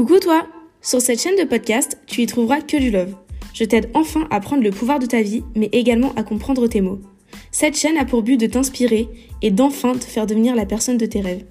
[0.00, 0.46] Coucou toi
[0.80, 3.14] Sur cette chaîne de podcast, tu y trouveras que du love.
[3.52, 6.80] Je t'aide enfin à prendre le pouvoir de ta vie, mais également à comprendre tes
[6.80, 7.02] mots.
[7.50, 9.10] Cette chaîne a pour but de t'inspirer
[9.42, 11.44] et d'enfin te faire devenir la personne de tes rêves.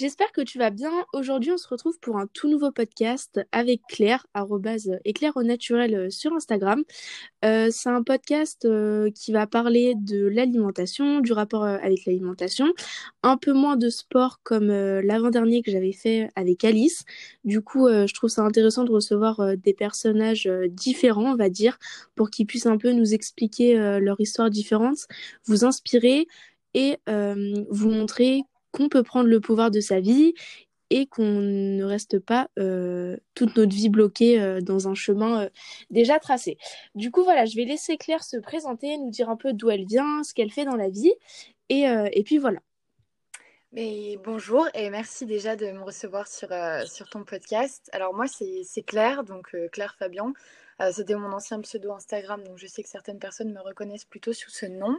[0.00, 0.92] J'espère que tu vas bien.
[1.12, 4.26] Aujourd'hui, on se retrouve pour un tout nouveau podcast avec Claire,
[5.04, 6.84] éclair au naturel euh, sur Instagram.
[7.44, 12.72] Euh, c'est un podcast euh, qui va parler de l'alimentation, du rapport avec l'alimentation,
[13.22, 17.04] un peu moins de sport comme l'avant-dernier que j'avais fait avec Alice.
[17.44, 21.78] Du coup, je trouve ça intéressant de recevoir des personnages différents, on va dire,
[22.14, 25.06] pour qu'ils puissent un peu nous expliquer leur histoire différente,
[25.44, 26.26] vous inspirer
[26.72, 30.34] et vous montrer qu'on peut prendre le pouvoir de sa vie
[30.90, 35.48] et qu'on ne reste pas euh, toute notre vie bloquée euh, dans un chemin euh,
[35.90, 36.58] déjà tracé.
[36.96, 39.86] Du coup, voilà, je vais laisser Claire se présenter, nous dire un peu d'où elle
[39.86, 41.12] vient, ce qu'elle fait dans la vie,
[41.68, 42.58] et, puis voilà.
[43.70, 46.48] Mais bonjour et merci déjà de me recevoir sur
[47.08, 47.88] ton podcast.
[47.92, 50.32] Alors moi, c'est Claire, donc Claire Fabian.
[50.80, 54.32] Euh, c'était mon ancien pseudo Instagram, donc je sais que certaines personnes me reconnaissent plutôt
[54.32, 54.98] sous ce nom.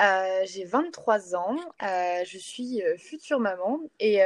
[0.00, 4.20] Euh, j'ai 23 ans, euh, je suis future maman et,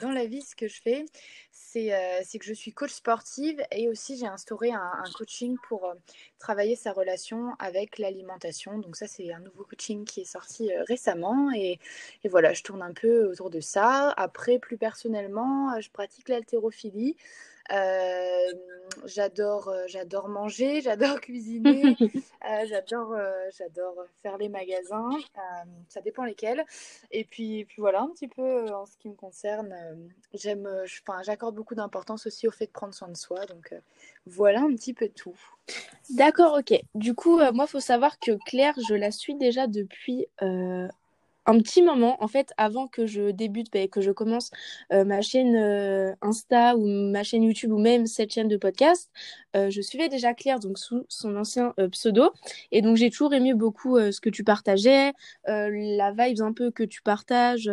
[0.00, 1.04] dans la vie, ce que je fais,
[1.52, 5.94] c'est que je suis coach sportive et aussi j'ai instauré un, coaching pour
[6.38, 8.78] travailler sa relation avec l'alimentation.
[8.78, 11.78] Donc ça, c'est un nouveau coaching qui est sorti récemment et,
[12.24, 14.10] et, voilà, je tourne un peu autour de ça.
[14.16, 17.16] Après, plus personnellement, je pratique l'haltérophilie.
[17.72, 18.52] Euh,
[19.06, 23.16] j'adore, euh, j'adore manger, j'adore cuisiner, euh, j'adore,
[23.56, 25.10] j'adore faire les magasins.
[25.88, 26.64] ça dépend lesquels.
[27.10, 29.74] Et puis, puis voilà un petit peu en ce qui me concerne.
[30.32, 30.68] j'aime,
[31.02, 33.46] enfin, j'accorde beaucoup d'importance aussi au fait de prendre soin de soi.
[33.46, 33.74] Donc
[34.26, 35.38] voilà un petit peu tout.
[36.10, 36.80] D'accord, ok.
[36.94, 40.26] Du coup, moi, il faut savoir que Claire, je la suis déjà depuis
[41.46, 44.50] un petit moment, en fait, avant que je débute, bah, que je commence
[44.92, 49.10] euh, ma chaîne euh, Insta ou ma chaîne YouTube ou même cette chaîne de podcast,
[49.56, 52.30] euh, je suivais déjà Claire, donc sous son ancien pseudo.
[52.72, 55.12] Et donc, j'ai toujours aimé beaucoup ce que tu partageais,
[55.46, 57.70] la vibe un peu que tu partages,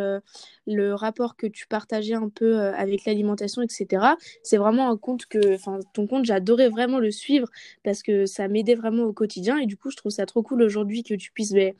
[0.66, 4.06] le rapport que tu partageais un peu avec l'alimentation, etc.
[4.42, 7.48] C'est vraiment un compte que, enfin, ton compte, j'adorais vraiment le suivre
[7.82, 9.58] parce que ça m'aidait vraiment au quotidien.
[9.58, 11.70] Et du coup, je trouve ça trop cool aujourd'hui que tu puisses bah,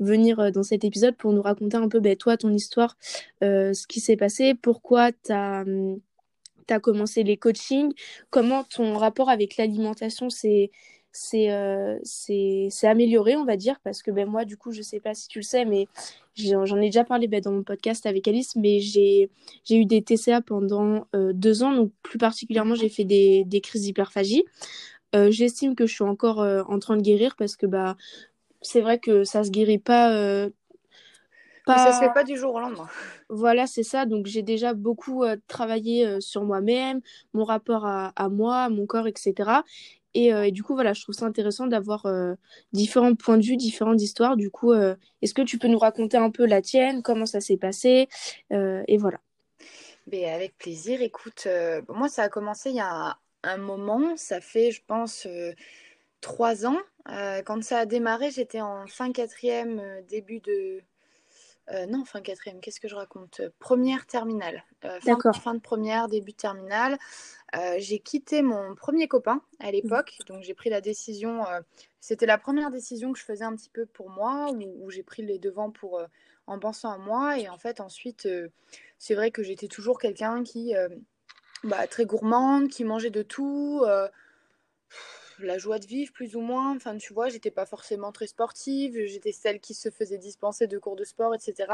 [0.00, 2.96] venir dans cet épisode pour nous raconter un peu ben, toi, ton histoire,
[3.42, 5.32] euh, ce qui s'est passé, pourquoi tu
[6.80, 7.92] commencé les coachings,
[8.30, 10.70] comment ton rapport avec l'alimentation s'est
[11.12, 11.98] c'est euh,
[12.82, 13.80] amélioré on va dire?
[13.82, 15.88] Parce que ben moi du coup je sais pas si tu le sais mais
[16.36, 19.30] j'en ai déjà parlé ben, dans mon podcast avec Alice mais j'ai
[19.70, 21.72] eu des TCA pendant euh, deux ans.
[21.74, 24.44] Donc plus particulièrement j'ai fait des, des crises d'hyperphagie.
[25.14, 27.96] Euh, j'estime que je suis encore en train de guérir parce que bah
[28.60, 30.48] c'est vrai que ça se guérit pas
[31.76, 32.88] ça se fait pas du jour au lendemain.
[33.28, 34.06] Voilà, c'est ça.
[34.06, 37.00] Donc j'ai déjà beaucoup euh, travaillé euh, sur moi-même,
[37.34, 39.34] mon rapport à, moi, mon corps, etc.
[40.16, 42.06] Euh, et, du coup, voilà, je trouve ça intéressant d'avoir
[42.72, 44.36] différents points de vue, différentes histoires.
[44.36, 47.58] Du coup, est-ce que tu peux nous raconter un peu la tienne, comment ça s'est
[47.58, 48.08] passé
[48.50, 49.18] Et voilà.
[50.10, 51.02] Mais ben, avec plaisir.
[51.02, 51.46] Écoute,
[51.88, 54.16] moi, ça a commencé il y a un moment.
[54.16, 55.28] Ça fait, je pense,
[56.20, 56.78] trois ans.
[57.44, 60.82] quand ça a démarré, j'étais en fin quatrième, début de
[61.72, 63.42] euh, non, fin quatrième, qu'est-ce que je raconte?
[63.58, 64.64] Première terminale.
[64.84, 66.98] Euh, fin, fin, de première, début de terminale.
[67.56, 70.24] Euh, j'ai quitté mon premier copain à l'époque, mmh.
[70.24, 71.44] donc j'ai pris la décision.
[72.00, 75.22] C'était la première décision que je faisais un petit peu pour moi, où, j'ai pris
[75.22, 76.02] les devants pour,
[76.46, 77.38] en pensant à moi.
[77.38, 78.28] Et en fait, ensuite,
[78.98, 80.74] c'est vrai que j'étais toujours quelqu'un qui,
[81.64, 83.84] bah, très gourmande, qui mangeait de tout
[85.46, 86.74] la joie de vivre plus ou moins.
[86.76, 90.78] Enfin, tu vois, j'étais pas forcément très sportive, j'étais celle qui se faisait dispenser de
[90.78, 91.72] cours de sport, etc.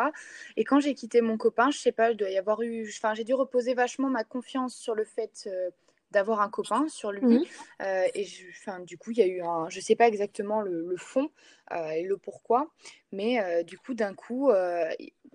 [0.56, 3.14] Et quand j'ai quitté mon copain, je sais pas, je dois y avoir eu, enfin,
[3.14, 5.70] j'ai dû reposer vachement ma confiance sur le fait euh,
[6.10, 7.48] d'avoir un copain sur lui.
[7.82, 10.96] Euh, et je, du coup, il y a eu un, je sais pas exactement le,
[10.96, 11.30] fond
[11.72, 12.68] euh, et le pourquoi,
[13.10, 14.50] mais du coup, d'un coup,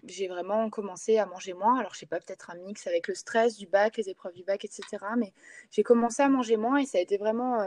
[0.05, 1.77] j'ai vraiment commencé à manger moins.
[1.79, 4.43] Alors, je sais pas, peut-être un mix avec le stress du bac, les épreuves du
[4.43, 4.83] bac, etc.
[5.17, 5.33] Mais
[5.69, 7.57] j'ai commencé à manger moins et ça a été vraiment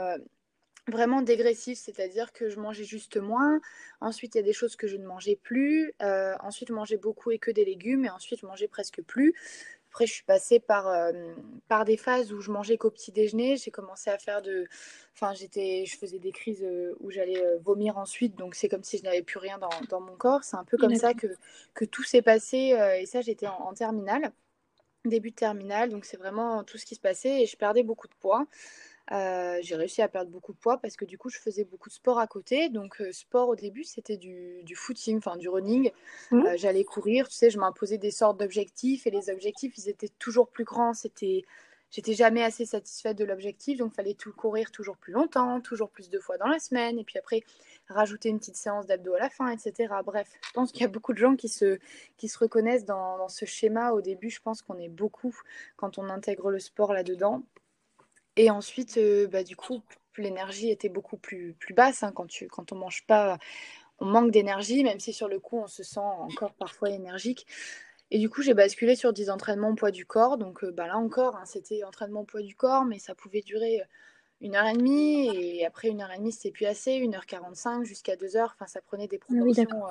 [0.87, 3.61] vraiment dégressif, c'est-à-dire que je mangeais juste moins.
[4.01, 5.93] Ensuite, il y a des choses que je ne mangeais plus.
[6.01, 8.05] Euh, ensuite, je mangeais beaucoup et que des légumes.
[8.05, 9.33] Et ensuite, je mangeais presque plus.
[9.89, 11.11] Après, je suis passée par, euh,
[11.67, 13.55] par des phases où je mangeais qu'au petit déjeuner.
[13.57, 14.67] J'ai commencé à faire de.
[15.13, 18.35] Enfin, j'étais, je faisais des crises euh, où j'allais vomir ensuite.
[18.35, 20.43] Donc, c'est comme si je n'avais plus rien dans, dans mon corps.
[20.43, 21.27] C'est un peu comme ça que,
[21.75, 22.75] que tout s'est passé.
[22.99, 24.33] et ça, j'étais en, terminale,
[25.05, 25.91] début de terminale.
[25.91, 27.43] Donc, c'est vraiment tout ce qui se passait.
[27.43, 28.47] Et je perdais beaucoup de poids.
[29.11, 31.89] Euh, j'ai réussi à perdre beaucoup de poids parce que du coup, je faisais beaucoup
[31.89, 32.69] de sport à côté.
[32.69, 35.91] Donc, euh, sport au début, c'était du, du, footing, enfin du running.
[36.31, 36.45] Mmh.
[36.45, 40.11] Euh, j'allais courir, tu sais, je m'imposais des sortes d'objectifs et les objectifs, ils étaient
[40.19, 40.93] toujours plus grands.
[40.93, 41.43] C'était,
[41.91, 45.89] j'étais jamais assez satisfaite de l'objectif, donc il fallait tout courir toujours plus longtemps, toujours
[45.89, 46.97] plus de fois dans la semaine.
[46.97, 47.43] Et puis après,
[47.89, 49.93] rajouter une petite séance d'abdos à la fin, etc.
[50.05, 51.77] Bref, je pense qu'il y a beaucoup de gens qui se,
[52.15, 53.91] qui se reconnaissent dans, dans ce schéma.
[53.91, 55.37] Au début, je pense qu'on est beaucoup
[55.75, 57.43] quand on intègre le sport là-dedans.
[58.35, 59.81] Et ensuite, euh, bah, du coup,
[60.17, 62.03] l'énergie était beaucoup plus, plus basse.
[62.03, 63.37] Hein, quand, tu, quand on mange pas,
[63.99, 67.45] on manque d'énergie, même si sur le coup, on se sent encore parfois énergique.
[68.09, 70.37] Et du coup, j'ai basculé sur des entraînements poids du corps.
[70.37, 73.81] Donc euh, bah, là encore, hein, c'était entraînement poids du corps, mais ça pouvait durer
[73.81, 73.85] euh,
[74.41, 75.29] une heure et demie.
[75.35, 76.93] Et après une heure et demie, c'était plus assez.
[76.93, 78.53] Une heure quarante-cinq jusqu'à deux heures.
[78.55, 79.83] Enfin, ça prenait des ah proportions.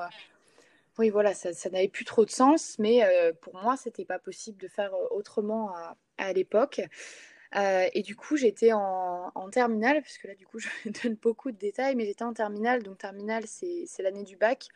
[0.98, 2.76] Oui, voilà, ça, ça n'avait plus trop de sens.
[2.78, 3.02] Mais
[3.40, 6.82] pour moi, c'était pas possible de faire autrement à, à l'époque.
[7.56, 11.50] Euh, et du coup, j'étais en, en, terminale, puisque là, du coup, je donne beaucoup
[11.50, 12.82] de détails, mais j'étais en terminale.
[12.82, 14.68] Donc, terminale, c'est l'année du bac.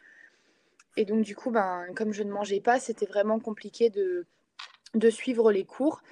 [0.97, 4.27] Et donc, du coup, ben, comme je ne mangeais pas, c'était vraiment compliqué de,
[4.95, 6.03] de suivre les cours.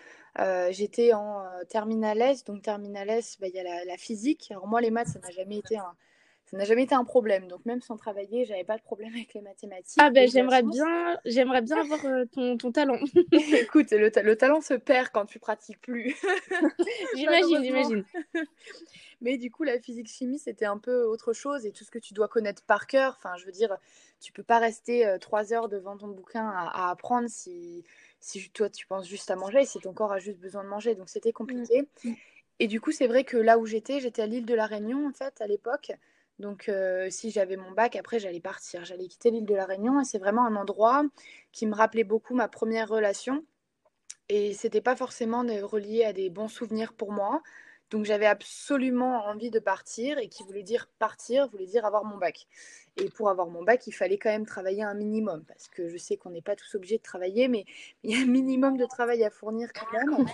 [0.41, 3.97] Euh, j'étais en euh, terminale S, donc terminale S, ben, il y a la, la,
[3.97, 4.49] physique.
[4.51, 5.95] Alors moi, les maths, ça n'a jamais été un,
[6.55, 7.49] ça n'a jamais été un problème.
[7.49, 9.99] Donc même sans travailler, j'avais pas de problème avec les mathématiques.
[10.01, 13.01] Ah ben j'aimerais bien, j'aimerais bien avoir euh, ton, ton, talent.
[13.33, 16.15] Écoute, le, le, talent se perd quand tu pratiques plus.
[17.17, 18.05] j'imagine, j'imagine.
[19.21, 21.99] Mais du coup, la physique chimie, c'était un peu autre chose et tout ce que
[21.99, 23.17] tu dois connaître par cœur.
[23.19, 23.77] Enfin, je veux dire,
[24.21, 27.83] tu peux pas rester euh, trois heures devant ton bouquin à, apprendre si,
[28.21, 30.95] si toi tu penses juste à manger, si ton corps a juste besoin de manger.
[30.95, 31.89] Donc c'était compliqué.
[32.05, 32.13] Mm.
[32.61, 35.09] Et du coup, c'est vrai que là où j'étais, j'étais à l'île de la Réunion
[35.09, 35.91] en fait à l'époque.
[36.39, 38.85] Donc, euh, si j'avais mon bac, après, j'allais partir.
[38.85, 41.05] J'allais quitter l'île de la Réunion et c'est vraiment un endroit
[41.53, 43.45] qui me rappelait beaucoup ma première relation.
[44.29, 47.43] Et c'était pas forcément relié à des bons souvenirs pour moi.
[47.91, 52.17] Donc, j'avais absolument envie de partir et qui voulait dire partir, voulait dire avoir mon
[52.17, 52.47] bac.
[52.97, 55.97] Et pour avoir mon bac, il fallait quand même travailler un minimum parce que je
[55.99, 57.65] sais qu'on n'est pas tous obligés de travailler, mais
[58.03, 60.27] il y a un minimum de travail à fournir quand même.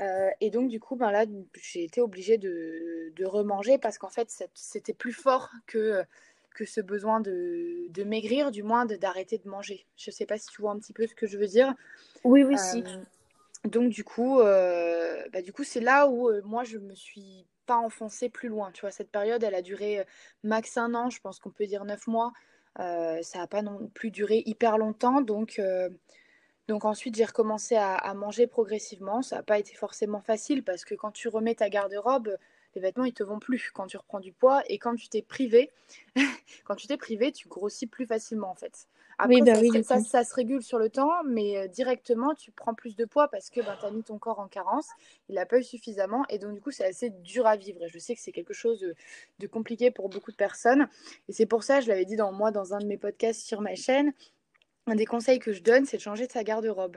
[0.00, 4.10] Euh, et donc, du coup, ben là, j'ai été obligée de, de remanger parce qu'en
[4.10, 6.02] fait, c'était plus fort que,
[6.54, 9.86] que ce besoin de, de maigrir, du moins d'arrêter de, manger.
[9.96, 11.74] Je ne sais pas si tu vois un petit peu ce que je veux dire.
[12.24, 12.82] Oui, oui, si.
[12.82, 17.46] Euh, donc, du coup, euh, bah, du coup c'est là où moi, je me suis
[17.64, 18.70] pas enfoncée plus loin.
[18.72, 20.04] Tu vois, cette période, elle a duré
[20.44, 22.32] max un an, je pense qu'on peut dire neuf mois.
[22.76, 25.20] ça n'a pas non plus duré hyper longtemps.
[25.20, 25.60] Donc,
[26.68, 29.22] donc ensuite, j'ai recommencé à, manger progressivement.
[29.22, 32.36] Ça n'a pas été forcément facile parce que quand tu remets ta garde-robe,
[32.74, 34.62] les vêtements, ils te vont plus quand tu reprends du poids.
[34.68, 35.70] Et quand tu t'es privé,
[36.64, 38.88] quand tu t'es privé, tu grossis plus facilement en fait.
[39.18, 42.96] Après, bah ça, ça, se régule sur le temps, mais euh, directement, tu prends plus
[42.96, 44.88] de poids parce que ben, tu as mis ton corps en carence,
[45.30, 47.82] il n'a pas eu suffisamment, et donc du coup, c'est assez dur à vivre.
[47.82, 48.94] Et je sais que c'est quelque chose de,
[49.38, 50.86] de, compliqué pour beaucoup de personnes.
[51.30, 53.62] Et c'est pour ça, je l'avais dit dans moi dans un de mes podcasts sur
[53.62, 54.12] ma chaîne,
[54.86, 56.96] un des conseils que je donne, c'est de changer de sa garde-robe.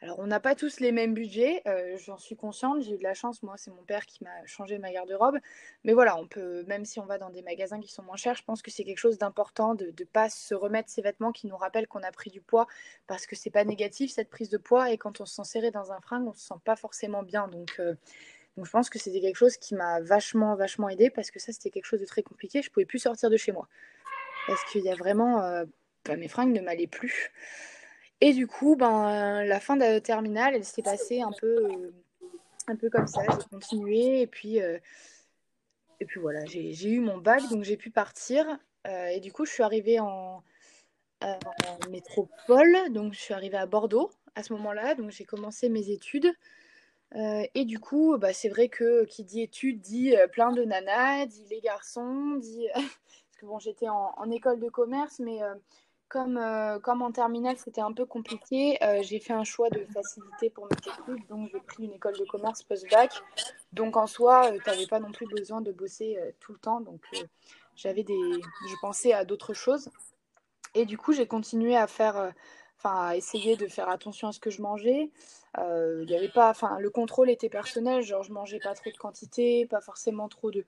[0.00, 3.02] Alors, on n'a pas tous les mêmes budgets, euh, j'en suis consciente, j'ai eu de
[3.02, 5.38] la chance, moi, c'est mon père qui m'a changé ma garde-robe.
[5.84, 8.34] Mais voilà, on peut, même si on va dans des magasins qui sont moins chers,
[8.34, 11.46] je pense que c'est quelque chose d'important de ne pas se remettre ces vêtements qui
[11.46, 12.66] nous rappellent qu'on a pris du poids,
[13.06, 15.70] parce que c'est pas négatif cette prise de poids, et quand on se sent serré
[15.70, 17.48] dans un fringue, on se sent pas forcément bien.
[17.48, 17.94] Donc, euh,
[18.56, 21.52] donc je pense que c'était quelque chose qui m'a vachement, vachement aidé, parce que ça,
[21.52, 23.68] c'était quelque chose de très compliqué, je pouvais plus sortir de chez moi.
[24.48, 25.40] Parce qu'il y a vraiment.
[25.42, 25.64] Euh,
[26.08, 27.32] mes fringues ne m'allaient plus.
[28.20, 31.92] Et du coup, ben, la fin de terminale, elle s'est passée un peu, euh,
[32.68, 33.22] un peu comme ça.
[33.22, 34.78] J'ai continué et puis, euh,
[36.00, 38.46] et puis voilà, j'ai eu mon bac, donc j'ai pu partir.
[38.86, 40.42] Euh, et du coup, je suis arrivée en,
[41.90, 46.30] métropole, donc je suis arrivée à Bordeaux à ce moment-là, donc j'ai commencé mes études.
[47.14, 51.46] et du coup, bah, c'est vrai que qui dit études dit plein de nanas, dit
[51.50, 52.68] les garçons, dit.
[52.74, 55.40] Parce que bon, j'étais en, école de commerce, mais
[56.14, 59.84] comme, euh, comme en terminale, c'était un peu compliqué, euh, j'ai fait un choix de
[59.92, 61.26] facilité pour mes études.
[61.28, 63.10] Donc, j'ai pris une école de commerce post-bac.
[63.72, 66.80] Donc, en soi, euh, tu n'avais pas non plus besoin de bosser tout le temps.
[66.80, 67.00] Donc,
[67.74, 68.14] j'avais des...
[68.14, 69.90] je pensais à d'autres choses.
[70.76, 72.32] Et du coup, j'ai continué à faire,
[72.78, 75.10] enfin, essayer de faire attention à ce que je mangeais.
[75.58, 78.02] Il y avait pas, enfin, le contrôle était personnel.
[78.02, 80.64] Genre, je mangeais pas trop de quantité, pas forcément trop de,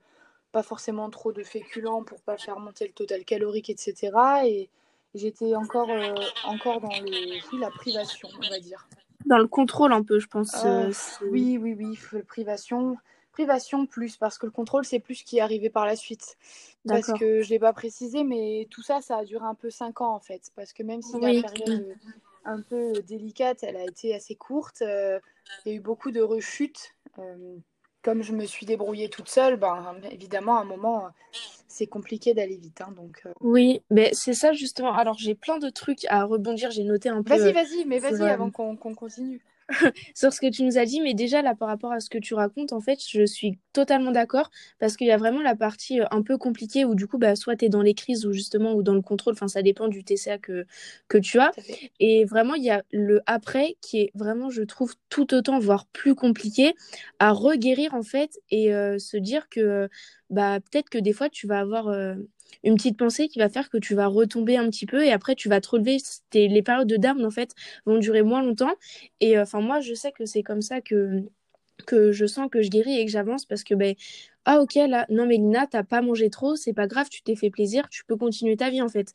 [0.51, 4.11] pas forcément trop de féculents pour pas faire monter le total calorique, etc.
[4.43, 4.69] Et
[5.17, 8.87] j'étais encore, euh, encore dans le, la privation, on va dire.
[9.25, 10.63] Dans le contrôle un peu, je pense.
[10.63, 12.97] Euh, euh, oui, oui, oui, privation.
[13.31, 16.37] Privation plus, parce que le contrôle, c'est plus ce qui est arrivé par la suite.
[16.87, 19.69] Parce que je ne l'ai pas précisé, mais tout ça, ça a duré un peu
[19.69, 20.51] 5 ans en fait.
[20.55, 21.95] Parce que même si la période
[22.45, 25.21] un peu délicate, elle a été assez courte, il
[25.65, 26.95] y a eu beaucoup de rechutes
[28.07, 31.09] comme je me suis débrouillée toute seule, ben, évidemment, à un moment,
[31.67, 32.79] c'est compliqué d'aller vite.
[32.79, 34.93] Hein, donc, Oui, mais c'est ça justement.
[34.93, 36.71] Alors, j'ai plein de trucs à rebondir.
[36.71, 37.35] J'ai noté un peu.
[37.35, 39.41] Vas-y, vas-y, mais vas-y avant qu'on continue.
[40.15, 42.17] sur ce que tu nous as dit, mais déjà là par rapport à ce que
[42.17, 46.01] tu racontes, en fait, je suis totalement d'accord parce qu'il y a vraiment la partie
[46.01, 48.33] euh, un peu compliquée où du coup, bah, soit tu es dans les crises ou
[48.33, 50.65] justement ou dans le contrôle, enfin ça dépend du TCA que,
[51.07, 51.51] que tu as.
[51.99, 55.85] Et vraiment, il y a le après qui est vraiment, je trouve, tout autant, voire
[55.87, 56.73] plus compliqué
[57.19, 59.89] à reguérir en fait et euh, se dire que
[60.29, 61.87] bah, peut-être que des fois tu vas avoir...
[61.87, 62.15] Euh,
[62.63, 65.35] une petite pensée qui va faire que tu vas retomber un petit peu et après
[65.35, 65.97] tu vas te relever.
[66.33, 67.53] Les périodes de down en fait
[67.85, 68.73] vont durer moins longtemps.
[69.19, 71.23] Et euh, enfin moi je sais que c'est comme ça que
[71.85, 73.93] que je sens que je guéris et que j'avance parce que ben
[74.45, 77.35] ah ok là non mais Lina t'as pas mangé trop c'est pas grave tu t'es
[77.35, 79.13] fait plaisir tu peux continuer ta vie en fait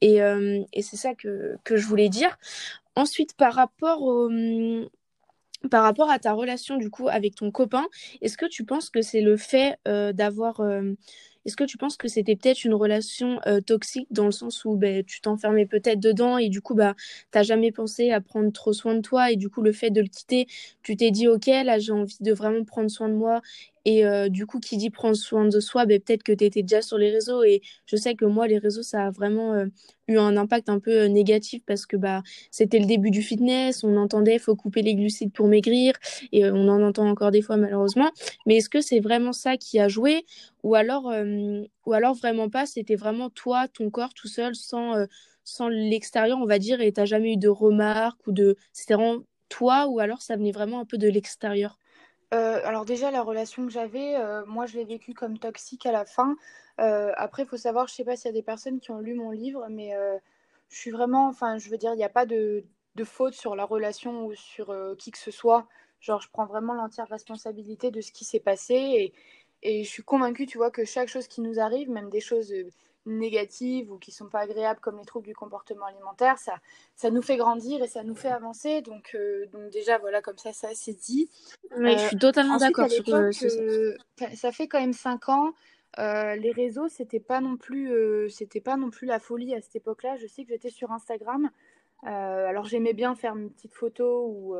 [0.00, 2.38] et, euh, et c'est ça que, que je voulais dire.
[2.96, 4.30] Ensuite par rapport au
[5.72, 7.84] par rapport à ta relation du coup avec ton copain,
[8.20, 10.60] est-ce que tu penses que c'est le fait euh, d'avoir
[11.48, 14.76] est-ce que tu penses que c'était peut-être une relation euh, toxique dans le sens où
[14.76, 16.94] ben, tu t'enfermais peut-être dedans et du coup, bah,
[17.32, 19.88] tu n'as jamais pensé à prendre trop soin de toi et du coup, le fait
[19.90, 20.46] de le quitter,
[20.82, 23.40] tu t'es dit, OK, là, j'ai envie de vraiment prendre soin de moi
[23.88, 26.60] et euh, du coup, qui dit prendre soin de soi, ben, peut-être que tu étais
[26.60, 27.42] déjà sur les réseaux.
[27.42, 29.64] Et je sais que moi, les réseaux, ça a vraiment euh,
[30.08, 33.84] eu un impact un peu euh, négatif parce que bah, c'était le début du fitness.
[33.84, 35.94] On entendait, faut couper les glucides pour maigrir.
[36.32, 38.10] Et on en entend encore des fois, malheureusement.
[38.44, 40.26] Mais est-ce que c'est vraiment ça qui a joué?
[40.64, 41.10] Ou alors,
[41.86, 45.06] ou alors vraiment pas C'était vraiment toi, ton corps tout seul, sans,
[45.44, 48.56] sans l'extérieur, on va dire, et tu jamais eu de remarques ou de.
[48.74, 49.86] C'était vraiment toi?
[49.88, 51.78] Ou alors ça venait vraiment un peu de l'extérieur?
[52.34, 55.92] Euh, alors déjà, la relation que j'avais, euh, moi, je l'ai vécue comme toxique à
[55.92, 56.36] la fin.
[56.80, 58.98] Euh, après, il faut savoir, je sais pas s'il y a des personnes qui ont
[59.00, 59.92] lu mon livre, mais
[60.68, 62.64] je suis vraiment, enfin, je veux dire, il n'y a pas de,
[63.04, 65.66] faute sur la relation ou sur qui que ce soit.
[66.00, 69.12] Genre, je prends vraiment l'entière responsabilité de ce qui s'est passé et,
[69.62, 72.52] et, je suis convaincue, tu vois, que chaque chose qui nous arrive, même des choses
[73.08, 76.54] négatives ou qui sont pas agréables comme les troubles du comportement alimentaire, ça,
[76.94, 78.82] ça nous fait grandir et ça nous fait avancer.
[78.82, 81.30] Donc, euh, donc déjà, voilà, comme ça, ça c'est dit.
[81.76, 83.32] Mais je suis euh, totalement d'accord sur euh,
[84.34, 85.52] Ça fait quand même cinq ans.
[85.96, 90.16] les réseaux, c'était pas non plus, c'était pas non plus la folie à cette époque-là.
[90.16, 91.50] Je sais que j'étais sur Instagram.
[92.02, 94.56] alors j'aimais bien faire une petite photo ou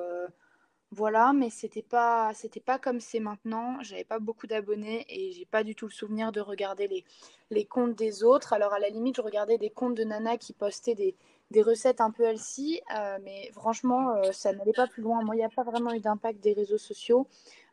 [0.90, 3.76] voilà, mais c'était pas, c'était pas comme c'est maintenant.
[3.82, 7.04] J'avais pas beaucoup d'abonnés et j'ai pas du tout le souvenir de regarder les,
[7.50, 8.54] les comptes des autres.
[8.54, 11.14] Alors à la limite, je regardais des comptes de Nana qui postaient des,
[11.50, 15.22] des recettes un peu healthy, euh, mais franchement, euh, ça n'allait pas plus loin.
[15.22, 17.26] Moi, il n'y a pas vraiment eu d'impact des réseaux sociaux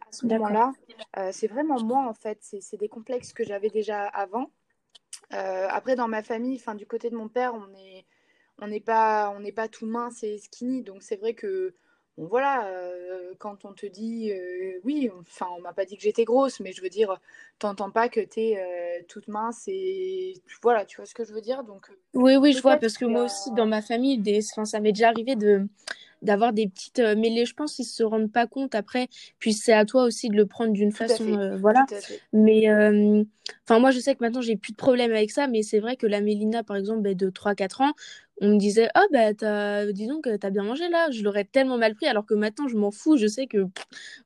[0.10, 0.74] à ce moment-là.
[1.18, 2.40] Euh, c'est vraiment moi, en fait.
[2.42, 4.50] C'est des complexes que j'avais déjà avant.
[5.30, 8.06] après, dans ma famille, enfin du côté de mon père, on est
[8.60, 11.76] on n'est pas on n'est pas tout mince et skinny, donc c'est vrai que
[12.18, 16.04] Bon, voilà, euh, quand on te dit, euh, oui, enfin, on m'a pas dit que
[16.04, 17.20] j'étais grosse, mais je veux dire,
[17.60, 21.34] t'entends pas que t'es es euh, toute mince et voilà, tu vois ce que je
[21.34, 21.92] veux dire donc.
[22.14, 24.40] Oui, oui, je vois, parce que moi aussi, dans ma famille, des...
[24.52, 25.68] enfin, ça m'est déjà arrivé de
[26.22, 29.08] d'avoir des petites mais les, je pense qu'ils se rendent pas compte après.
[29.40, 31.86] Puis c'est à toi aussi de le prendre d'une façon voilà.
[32.34, 32.68] Mais
[33.68, 35.96] enfin moi je sais que maintenant j'ai plus de problème avec ça mais c'est vrai
[35.96, 37.94] que la Mélina par exemple ben, de 3 4 ans
[38.42, 41.10] on me disait oh bah t'as dis donc t'as bien mangé là.
[41.12, 43.18] Je l'aurais tellement mal pris alors que maintenant je m'en fous.
[43.18, 43.66] Je sais que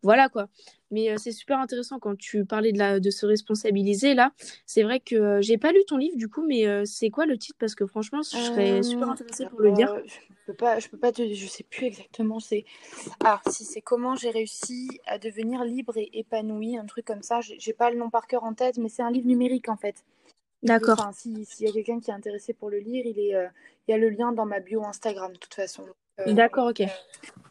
[0.02, 0.50] voilà quoi
[0.92, 4.32] mais euh, c'est super intéressant quand tu parlais de la de se responsabiliser là.
[4.66, 7.26] C'est vrai que euh, j'ai pas lu ton livre du coup mais euh, c'est quoi
[7.26, 7.58] le titre?
[7.60, 9.94] Parce que franchement je serais super intéressée pour le lire
[10.52, 12.66] peux pas je peux pas te je sais plus exactement c'est
[13.24, 17.40] ah si c'est comment j'ai réussi à devenir libre et épanoui un truc comme ça
[17.42, 20.04] j'ai pas le nom par cœur en tête mais c'est un livre numérique en fait
[20.62, 21.10] D'accord.
[21.14, 23.48] S'il y a quelqu'un qui est intéressé pour le lire, il, est, euh,
[23.88, 25.86] il y a le lien dans ma bio Instagram de toute façon.
[26.20, 26.84] Euh, D'accord, ok.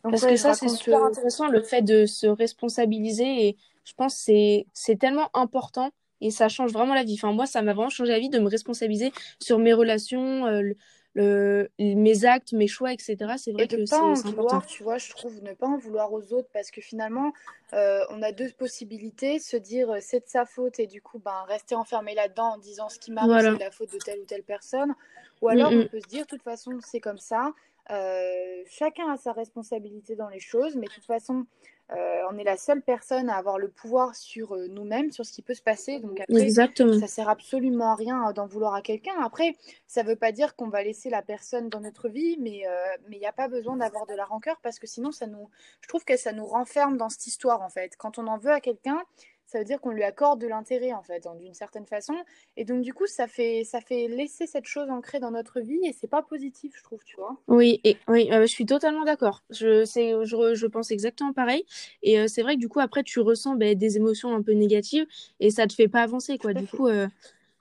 [0.02, 3.49] Parce que ça, c'est super intéressant, le fait de se responsabiliser.
[3.49, 5.90] Et je pense que c'est tellement important
[6.21, 7.14] et ça change vraiment la vie.
[7.14, 10.73] Enfin, moi, ça m'a vraiment changé la vie de me responsabiliser sur mes relations, euh,
[11.18, 13.16] mes actes, mes choix, etc.
[13.37, 14.60] C'est vrai et que c'est important.
[14.60, 17.32] Tu vois, je trouve ne pas en vouloir aux autres parce que finalement,
[17.72, 21.18] euh, on a deux possibilités se dire euh, c'est de sa faute et du coup,
[21.18, 24.25] ben, rester enfermé là-dedans en disant ce qui m'arrive, c'est la faute de telle ou
[24.25, 24.94] telle personne.
[25.42, 27.52] Ou alors, on peut se dire, de toute façon, c'est comme ça.
[27.90, 31.46] Euh, chacun a sa responsabilité dans les choses, mais de toute façon,
[31.92, 35.33] euh, on est la seule personne à avoir le pouvoir sur euh, nous-mêmes, sur ce
[35.33, 36.00] qui peut se passer.
[36.00, 36.99] Donc après, Exactement.
[36.99, 39.14] ça sert absolument à rien d'en vouloir à quelqu'un.
[39.23, 42.64] Après, ça ne veut pas dire qu'on va laisser la personne dans notre vie, mais
[43.11, 45.49] il n'y a pas besoin d'avoir de la rancœur parce que sinon, ça nous,
[45.80, 47.97] je trouve que ça nous renferme dans cette histoire en fait.
[47.97, 49.02] Quand on en veut à quelqu'un,
[49.49, 52.14] ça veut dire qu'on lui accorde de l'intérêt en fait, d'une certaine façon.
[52.59, 55.81] Et donc du coup, ça fait, ça fait laisser cette chose ancrée dans notre vie
[55.85, 57.35] et c'est pas positif, je trouve, tu vois.
[57.49, 59.43] Oui, et oui, euh, je suis totalement d'accord.
[59.49, 61.64] Je, je, je, pense exactement pareil.
[62.02, 64.52] Et euh, c'est vrai que du coup, après, tu ressens ben, des émotions un peu
[64.52, 65.07] négatives
[65.40, 66.52] et ça te fait pas avancer, quoi.
[66.52, 67.09] Du coup, euh,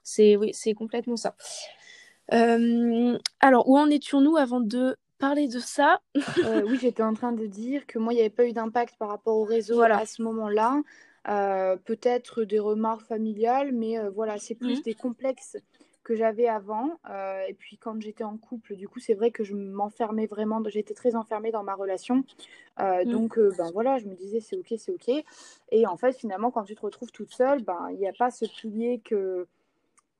[0.02, 1.34] c'est oui, c'est complètement ça.
[2.28, 6.02] alors, où en étions-nous avant de parler de ça?
[6.14, 9.08] Oui, j'étais en train de dire que moi, il n'y avait pas eu d'impact par
[9.08, 10.82] rapport au réseau à ce moment-là.
[11.28, 14.82] Euh, peut-être des remarques familiales, mais euh, voilà, c'est plus mhm.
[14.82, 15.58] des complexes
[16.02, 16.98] que j'avais avant.
[17.10, 20.62] Euh, et puis quand j'étais en couple, du coup, c'est vrai que je m'enfermais vraiment,
[20.68, 22.24] j'étais très enfermée dans ma relation.
[22.78, 23.04] Mhm.
[23.04, 25.24] Donc, ben voilà, je me disais c'est ok, c'est ok.
[25.70, 28.30] Et en fait, finalement, quand tu te retrouves toute seule, ben il n'y a pas
[28.30, 29.46] ce pilier que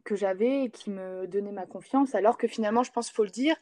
[0.05, 2.15] que j'avais et qui me donnait ma confiance.
[2.15, 3.57] Alors que finalement, je pense, faut le dire,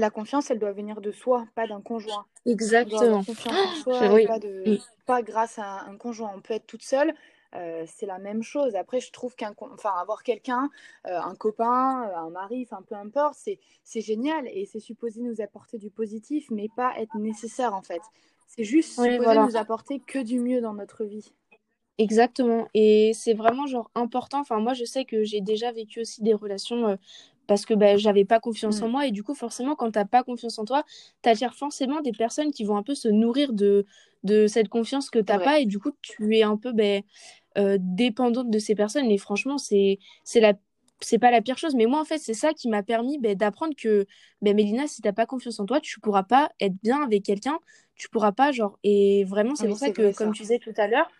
[0.00, 2.26] la confiance, elle doit venir de soi, pas d'un conjoint.
[2.44, 3.24] Exactement.
[3.24, 6.32] confiance en soi, pas, de, pas, grâce à un conjoint.
[6.34, 7.14] On peut être toute seule.
[7.54, 8.74] Euh, c'est la même chose.
[8.74, 10.68] Après, je trouve qu'un, enfin, avoir quelqu'un,
[11.06, 15.22] euh, un copain, euh, un mari, enfin, peu importe, c'est, c'est génial et c'est supposé
[15.22, 18.02] nous apporter du positif, mais pas être nécessaire en fait.
[18.46, 21.32] C'est juste supposé nous apporter que du mieux dans notre vie.
[21.98, 22.68] Exactement.
[22.74, 24.40] Et c'est vraiment genre important.
[24.40, 26.98] Enfin, moi, je sais que j'ai déjà vécu aussi des relations
[27.46, 28.90] parce que bah, j'avais pas confiance en mm.
[28.90, 30.84] moi et du coup forcément quand t'as pas confiance en toi
[31.22, 33.86] t'attires forcément des personnes qui vont un peu se nourrir de
[34.24, 37.00] de cette confiance que t'as pas et du coup tu es un peu bah,
[37.58, 40.54] euh, dépendante de ces personnes et franchement c'est c'est la
[41.00, 41.74] c'est pas la pire chose.
[41.74, 44.06] Mais moi en fait c'est ça qui m'a permis bah, d'apprendre que
[44.42, 47.58] bah, Mélina si t'as pas confiance en toi tu pourras pas être bien avec quelqu'un
[47.94, 50.86] tu pourras pas genre et vraiment c'est pour ça que comme tu disais tout à
[50.86, 51.10] l'heure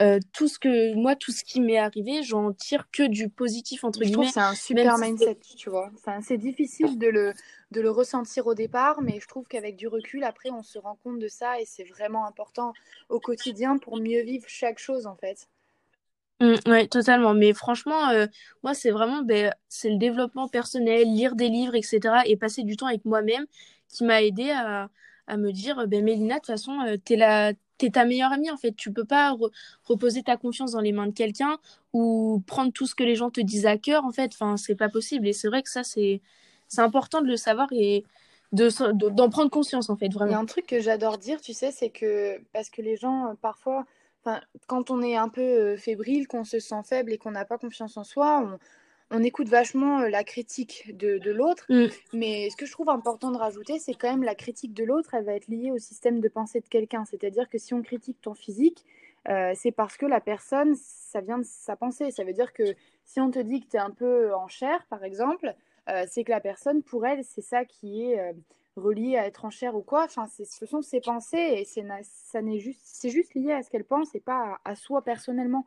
[0.00, 3.84] euh, tout ce que moi tout ce qui m'est arrivé j'en tire que du positif
[3.84, 5.90] entre guillemets c'est un super mindset tu vois
[6.22, 7.34] c'est difficile de le
[7.70, 10.96] de le ressentir au départ mais je trouve qu'avec du recul après on se rend
[11.04, 12.72] compte de ça et c'est vraiment important
[13.10, 15.48] au quotidien pour mieux vivre chaque chose en fait
[16.40, 17.34] mmh, oui, totalement.
[17.34, 18.26] Mais franchement, euh,
[18.62, 22.00] moi, c'est vraiment ben, c'est le développement personnel, lire des livres, etc.
[22.26, 23.46] et passer du temps avec moi-même
[23.88, 24.90] qui m'a aidé à,
[25.26, 28.50] à me dire ben, Mélina, de toute façon, euh, t'es la, t'es ta meilleure amie
[28.50, 28.74] en fait.
[28.76, 29.36] Tu peux pas
[29.84, 31.58] reposer ta confiance dans les mains de quelqu'un
[31.92, 34.30] ou prendre tout ce que les gens te disent à cœur en fait.
[34.34, 35.26] Enfin, c'est pas possible.
[35.26, 36.20] Et c'est vrai que ça, c'est
[36.68, 38.04] c'est important de le savoir et
[38.52, 40.30] de d'en prendre conscience en fait vraiment.
[40.30, 42.96] Il y a un truc que j'adore dire, tu sais, c'est que parce que les
[42.96, 43.84] gens euh, parfois,
[44.68, 47.58] quand on est un peu euh, fébrile, qu'on se sent faible et qu'on n'a pas
[47.58, 48.58] confiance en soi, on
[49.12, 51.86] on écoute vachement euh, la critique de, l'autre, mm.
[52.12, 55.14] mais ce que je trouve important de rajouter, c'est quand même la critique de l'autre,
[55.14, 57.04] elle va être liée au système de pensée de quelqu'un.
[57.04, 58.84] C'est-à-dire que si on critique ton physique,
[59.28, 62.10] euh, c'est parce que la personne, ça vient de sa pensée.
[62.10, 64.84] Ça veut dire que si on te dit que tu es un peu en chair,
[64.88, 65.54] par exemple,
[65.88, 68.34] euh, c'est que la personne, pour elle, c'est ça qui est
[68.76, 70.04] relié à être en chair ou quoi.
[70.04, 71.84] Enfin, ce sont ses pensées et c'est
[72.58, 75.66] juste, juste lié à ce qu'elle pense et pas à soi personnellement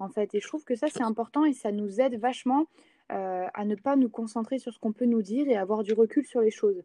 [0.00, 0.34] en fait.
[0.34, 2.66] Et je trouve que ça, c'est important et ça nous aide vachement
[3.12, 5.92] euh, à ne pas nous concentrer sur ce qu'on peut nous dire et avoir du
[5.92, 6.82] recul sur les choses.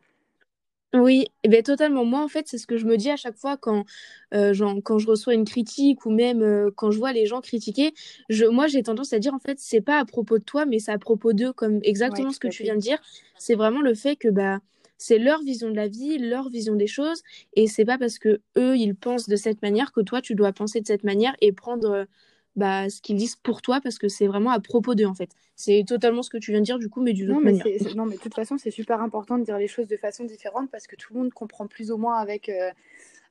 [0.93, 2.05] Oui, eh ben, totalement.
[2.05, 3.85] Moi, en fait, c'est ce que je me dis à chaque fois quand,
[4.33, 7.93] euh, quand je reçois une critique ou même euh, quand je vois les gens critiquer.
[8.29, 10.79] Je, moi, j'ai tendance à dire, en fait, c'est pas à propos de toi, mais
[10.79, 12.99] c'est à propos d'eux, comme exactement ce que tu viens de dire.
[13.37, 14.59] C'est vraiment le fait que bah,
[14.97, 17.21] c'est leur vision de la vie, leur vision des choses,
[17.55, 20.53] et c'est pas parce que eux, ils pensent de cette manière que toi, tu dois
[20.53, 22.07] penser de cette manière et prendre
[22.55, 25.29] bah, ce qu'ils disent pour toi parce que c'est vraiment à propos d'eux en fait.
[25.55, 27.65] C'est totalement ce que tu viens de dire du coup, mais d'une autre manière.
[27.95, 30.69] non, mais de toute façon, c'est super important de dire les choses de façon différente
[30.69, 32.71] parce que tout le monde comprend plus ou moins avec, euh,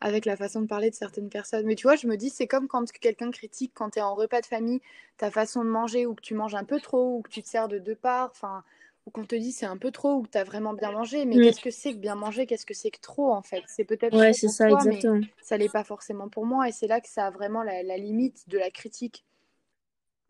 [0.01, 1.67] avec la façon de parler de certaines personnes.
[1.67, 4.15] Mais tu vois, je me dis, c'est comme quand quelqu'un critique quand tu es en
[4.15, 4.81] repas de famille
[5.19, 7.49] ta façon de manger ou que tu manges un peu trop ou que tu te
[7.49, 8.31] sers de deux parts.
[8.33, 8.65] Enfin,
[9.07, 11.25] ou qu'on te dit c'est un peu trop ou que tu as vraiment bien mangé.
[11.25, 13.63] Mais qu'est-ce que c'est que bien manger Qu'est-ce que c'est que trop en fait?
[13.67, 15.21] C'est peut-être ouais, c'est ça, exactement.
[15.21, 16.69] mais ça l'est pas forcément pour moi.
[16.69, 19.25] Et c'est là que ça a vraiment la, limite de la critique.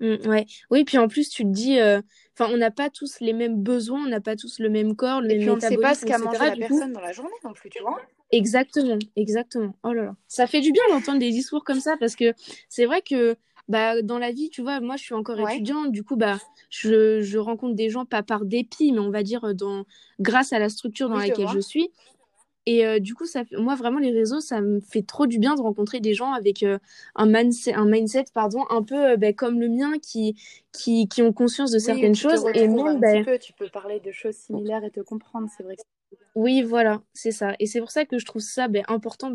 [0.01, 0.47] Mmh, ouais.
[0.71, 2.03] Oui, puis en plus, tu te dis, euh,
[2.37, 5.21] enfin, on n'a pas tous les mêmes besoins, on n'a pas tous le même corps,
[5.21, 7.31] le et puis on ne sait pas ce qu'a mangé la personne dans la journée
[7.45, 8.01] non plus, tu vois?
[8.33, 9.73] Exactement, exactement.
[9.85, 10.17] Oh là là.
[10.27, 12.35] Ça fait du bien d'entendre des discours comme ça parce que
[12.69, 13.37] c'est vrai que
[13.69, 16.39] bah dans la vie, tu vois, moi je suis encore étudiante, du coup bah
[16.71, 19.85] je, je, rencontre des gens pas par dépit, mais on va dire dans
[20.21, 21.91] grâce à la structure dans laquelle je, suis.
[22.67, 25.55] Et euh, du coup, ça, moi vraiment les réseaux, ça me fait trop du bien
[25.55, 26.79] de rencontrer des gens avec euh,
[27.15, 30.35] un, mindset, un mindset pardon, un peu euh, bah, comme le mien, qui,
[30.73, 32.45] qui, qui ont conscience de certaines choses.
[32.55, 33.39] Et même, bah...
[33.39, 35.77] tu peux parler de choses similaires et te comprendre, c'est vrai.
[36.35, 37.55] Oui, voilà, c'est ça.
[37.61, 39.31] Et c'est pour ça que je trouve ça bah, important.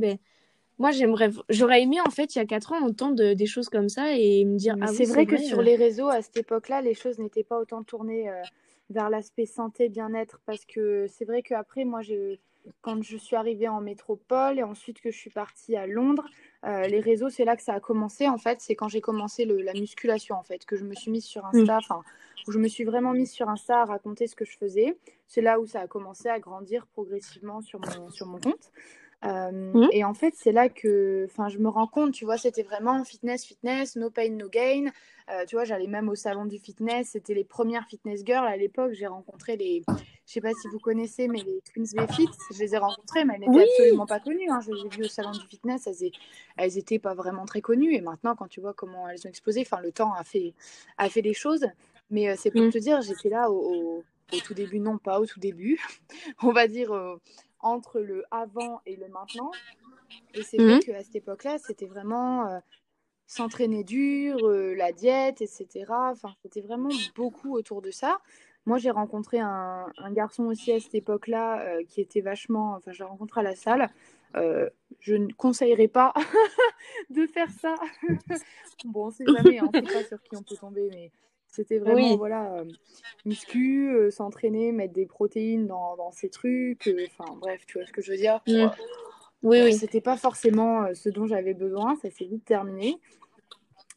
[0.79, 3.89] Moi, j'aimerais, j'aurais aimé en fait il y a quatre ans entendre des choses comme
[3.89, 4.75] ça et me dire.
[4.81, 5.63] Ah, c'est vrai, que sur euh.
[5.63, 8.41] les réseaux à cette époque-là, les choses n'étaient pas autant tournées euh,
[8.89, 11.99] vers l'aspect santé, bien-être, parce que c'est vrai qu'après, moi,
[12.81, 16.25] quand je suis arrivée en métropole et ensuite que je suis partie à Londres,
[16.65, 18.61] euh, les réseaux, c'est là que ça a commencé en fait.
[18.61, 21.45] C'est quand j'ai commencé le, la musculation en fait, que je me suis mise sur
[21.45, 22.01] Insta, enfin,
[22.47, 24.97] où je me suis vraiment mise sur Insta à raconter ce que je faisais.
[25.27, 28.71] C'est là où ça a commencé à grandir progressivement sur mon, sur mon compte.
[29.23, 29.89] Mmh.
[29.91, 33.45] Et en fait, c'est là que je me rends compte, tu vois, c'était vraiment fitness,
[33.45, 34.85] fitness, no pain, no gain.
[35.47, 38.93] Tu vois, j'allais même au salon du fitness, c'était les premières fitness girls à l'époque.
[38.93, 39.83] J'ai rencontré les,
[40.29, 43.33] je sais pas si vous connaissez, mais les Twins V-Fit, je les ai rencontrées, mais
[43.35, 44.49] elles n'étaient absolument pas connues.
[44.49, 44.59] Hein.
[44.61, 46.11] Je les ai vues au salon du fitness, elles,
[46.57, 47.95] elles étaient pas vraiment très connues.
[47.95, 50.53] Et maintenant, quand tu vois comment elles ont explosé, enfin, le temps a fait,
[50.97, 51.65] a fait les choses.
[52.11, 52.69] Mais euh, c'est pour mmh.
[52.69, 55.79] te dire, j'étais là au, au, tout début, non pas au tout début,
[56.43, 56.91] on va dire
[57.59, 59.51] entre le avant et le maintenant.
[60.33, 60.79] Et c'est vrai mhm.
[60.79, 62.59] qu'à cette époque-là, c'était vraiment euh,
[63.27, 65.85] s'entraîner dur, euh, la diète, etc.
[65.89, 68.19] Enfin, c'était vraiment beaucoup autour de ça.
[68.65, 72.75] Moi, j'ai rencontré un, garçon aussi à cette époque-là euh, qui était vachement.
[72.75, 73.89] Enfin, je l'ai rencontré à la salle.
[74.35, 76.13] je ne conseillerais pas
[77.09, 77.75] de faire ça.
[78.85, 81.11] bon, on sait jamais, hein, on ne sait pas sur qui on peut tomber, mais
[81.51, 82.65] c'était vraiment, voilà, euh,
[83.25, 86.87] muscu, euh, s'entraîner, mettre des protéines dans, dans ces trucs.
[86.87, 88.41] Euh, enfin, bref, tu vois ce que je veux dire.
[88.47, 88.67] Mm.
[89.41, 89.73] Oui, oui.
[89.73, 92.99] C'était pas forcément ce dont j'avais besoin, ça s'est vite terminé.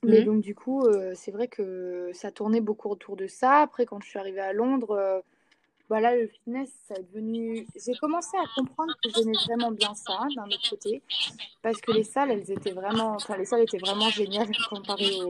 [0.02, 0.24] Mais mm.
[0.24, 0.82] donc, du coup,
[1.14, 3.60] c'est vrai que ça tournait beaucoup autour de ça.
[3.60, 5.22] Après, quand je suis arrivée à Londres,
[5.88, 7.66] voilà, le fitness, ça est devenu.
[7.76, 11.02] J'ai commencé à comprendre que j'aimais vraiment bien ça, d'un autre côté,
[11.60, 13.14] parce que les salles, elles étaient vraiment.
[13.14, 15.20] Enfin, les salles étaient vraiment géniales comparées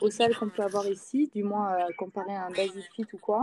[0.00, 3.18] aux, salles qu'on peut avoir ici, du moins euh, comparées à un Basic Fit ou
[3.18, 3.42] quoi.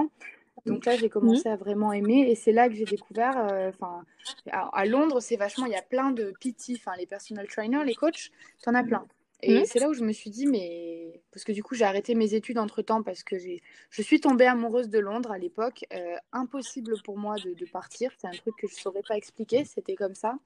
[0.66, 3.38] Donc là, j'ai commencé à vraiment aimer et c'est là que j'ai découvert.
[3.50, 4.04] Euh, enfin,
[4.52, 5.66] à, Londres, c'est vachement.
[5.66, 8.84] Il y a plein de PT, enfin, les personal trainers, les coachs, tu en as
[8.84, 9.06] plein.
[9.42, 9.66] Et mmh.
[9.66, 11.22] c'est là où je me suis dit, mais.
[11.32, 14.46] Parce que du coup, j'ai arrêté mes études entre temps parce que je suis tombée
[14.46, 15.86] amoureuse de Londres à l'époque.
[15.94, 18.12] Euh, impossible pour moi de, partir.
[18.18, 19.64] C'est un truc que je ne saurais pas expliquer.
[19.64, 20.38] C'était comme ça.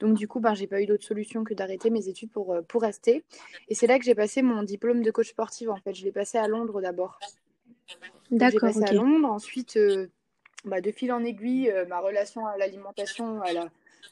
[0.00, 2.62] Donc, du coup, ben, j'ai pas eu d'autre solution que d'arrêter mes études pour, euh,
[2.62, 3.24] pour rester.
[3.68, 5.68] Et c'est là que j'ai passé mon diplôme de coach sportif.
[5.68, 7.18] En fait, je l'ai passé à Londres d'abord.
[8.30, 8.70] D'accord.
[8.72, 9.30] J'ai passé à Londres.
[9.30, 10.08] Ensuite, euh,
[10.66, 13.70] bah, de fil en aiguille, ma relation à l'alimentation, elle a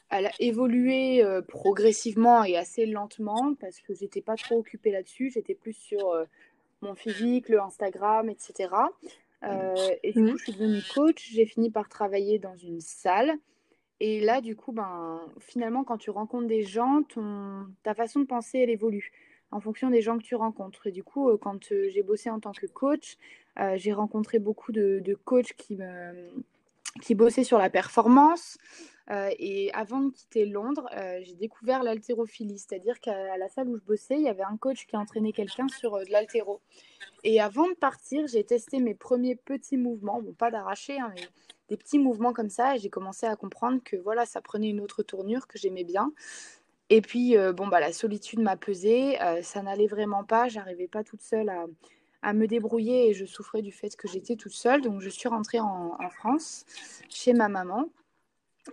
[0.09, 5.31] elle a évolué euh, progressivement et assez lentement parce que j'étais pas trop occupée là-dessus.
[5.31, 6.25] J'étais plus sur euh,
[6.81, 8.69] mon physique, le Instagram, etc.
[9.43, 11.31] Euh, et du coup, je suis devenue coach.
[11.31, 13.33] J'ai fini par travailler dans une salle.
[13.99, 18.25] Et là, du coup, ben, finalement, quand tu rencontres des gens, ton, ta façon de
[18.25, 19.11] penser, elle évolue
[19.51, 20.87] en fonction des gens que tu rencontres.
[20.87, 23.17] Et du coup, quand j'ai bossé en tant que coach,
[23.75, 26.31] j'ai rencontré beaucoup de, de coachs qui, me,
[27.01, 28.57] qui bossaient sur la performance,
[29.11, 33.77] euh, et avant de quitter Londres, euh, j'ai découvert l'haltérophilie, c'est-à-dire qu'à la salle où
[33.77, 36.61] je bossais, il y avait un coach qui entraînait quelqu'un sur euh, de l'haltéro.
[37.25, 41.27] Et avant de partir, j'ai testé mes premiers petits mouvements, bon pas d'arracher, hein, mais
[41.67, 44.79] des petits mouvements comme ça, et j'ai commencé à comprendre que voilà, ça prenait une
[44.79, 46.13] autre tournure que j'aimais bien.
[46.89, 51.21] Et puis bon bah la solitude m'a pesé, ça n'allait vraiment pas, j'arrivais pas toute
[51.21, 51.65] seule à,
[52.21, 54.81] à me débrouiller et je souffrais du fait que j'étais toute seule.
[54.81, 56.65] Donc je suis rentrée en, en France
[57.09, 57.89] chez ma maman.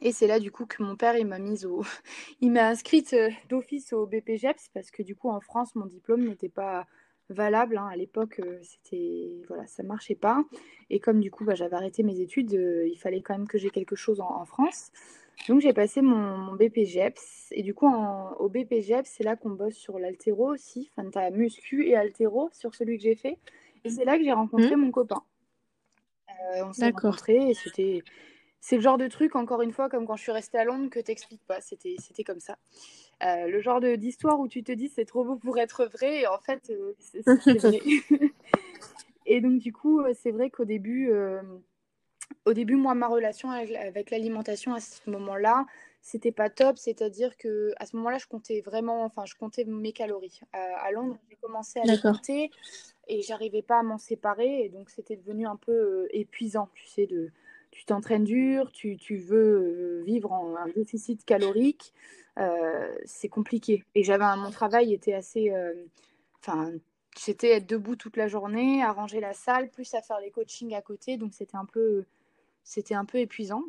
[0.02, 1.82] Et c'est là du coup que mon père il m'a mise au,
[2.40, 6.24] il m'a inscrite euh, d'office au BPGEPS parce que du coup en France mon diplôme
[6.24, 6.86] n'était pas
[7.28, 7.76] valable.
[7.76, 7.88] Hein.
[7.90, 10.44] À l'époque euh, c'était voilà ça marchait pas.
[10.90, 13.58] Et comme du coup bah, j'avais arrêté mes études, euh, il fallait quand même que
[13.58, 14.92] j'ai quelque chose en, France.
[15.48, 19.74] Donc j'ai passé mon, mon, BPGEPS et du coup au BPGEPS c'est là qu'on bosse
[19.74, 20.88] sur l'altéro aussi.
[20.92, 23.38] Enfin t'as muscu et altéro sur celui que j'ai fait.
[23.84, 24.80] Et c'est là que j'ai rencontré mmh.
[24.80, 25.22] mon copain.
[26.62, 28.02] on s'est rencontrés et c'était
[28.60, 30.90] c'est le genre de truc, encore une fois, comme quand je suis restée à Londres,
[30.90, 31.62] que t'expliques pas.
[31.62, 32.58] C'était, c'était comme ça.
[33.22, 36.20] Euh, le genre de, d'histoire où tu te dis c'est trop beau pour être vrai,
[36.20, 37.22] et en fait, euh, c'est,
[37.58, 37.80] vrai.
[39.26, 41.10] et donc, du coup, euh, c'est vrai qu'au début,
[42.44, 45.64] au début, moi, ma relation avec, l'alimentation à ce moment-là,
[46.02, 46.76] c'était pas top.
[46.76, 50.40] C'est-à-dire que à ce moment-là, je comptais vraiment, enfin, je comptais mes calories.
[50.52, 52.50] à Londres, j'ai commencé à les compter
[53.08, 57.06] et j'arrivais pas à m'en séparer, et donc c'était devenu un peu épuisant, tu sais,
[57.06, 57.32] de
[57.70, 61.92] tu t'entraînes dur, tu, tu, veux euh, vivre en un déficit calorique,
[62.38, 63.84] euh, c'est compliqué.
[63.94, 65.72] Et j'avais mon travail était assez, euh,
[66.40, 66.72] enfin,
[67.16, 70.74] c'était être debout toute la journée, à ranger la salle, plus à faire les coachings
[70.74, 72.04] à côté, donc c'était un peu,
[72.64, 73.64] c'était un peu épuisant.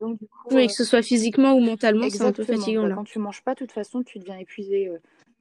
[0.00, 2.86] Donc, du coup, oui, que ce soit physiquement ou mentalement, c'est un peu fatigant.
[2.86, 4.88] Bah, quand tu manges pas, de toute façon, tu deviens épuisé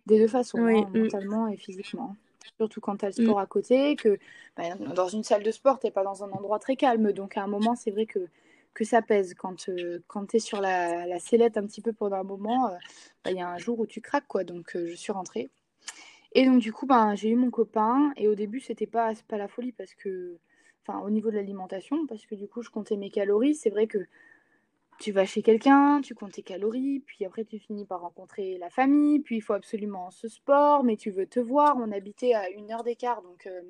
[0.08, 1.00] des deux façons, hein, mm.
[1.00, 2.16] mentalement et physiquement
[2.58, 3.42] surtout quand tu as le sport mm.
[3.42, 4.18] à côté, que
[4.56, 7.12] bah, dans une salle de sport, tu n'es pas dans un endroit très calme.
[7.12, 8.28] Donc à un moment, c'est vrai que,
[8.74, 9.34] que ça pèse.
[9.34, 12.68] Quand, euh, quand tu es sur la, la, sellette un petit peu pendant un moment,
[12.70, 12.76] euh,
[13.24, 14.28] bah, il y a un jour où tu craques.
[14.28, 14.44] quoi.
[14.44, 15.50] Donc euh, je suis rentrée.
[16.34, 18.14] Et donc du coup, ben, j'ai eu mon copain.
[18.18, 20.38] Et au début, c'était pas, pas la folie parce que,
[20.86, 23.56] enfin, au niveau de l'alimentation, parce que du coup, je comptais mes calories.
[23.56, 24.00] C'est vrai que
[25.00, 28.70] tu vas chez quelqu'un, tu comptes tes calories, puis après tu finis par rencontrer la
[28.70, 31.78] famille, puis il faut absolument ce sport, mais tu veux te voir.
[31.78, 33.62] On habitait à une heure d'écart, donc euh,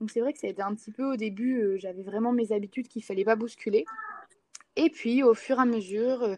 [0.00, 2.32] donc c'est vrai que ça a été un petit peu au début, euh, j'avais vraiment
[2.32, 3.84] mes habitudes qu'il fallait pas bousculer.
[4.76, 6.36] Et puis au fur et à mesure, euh,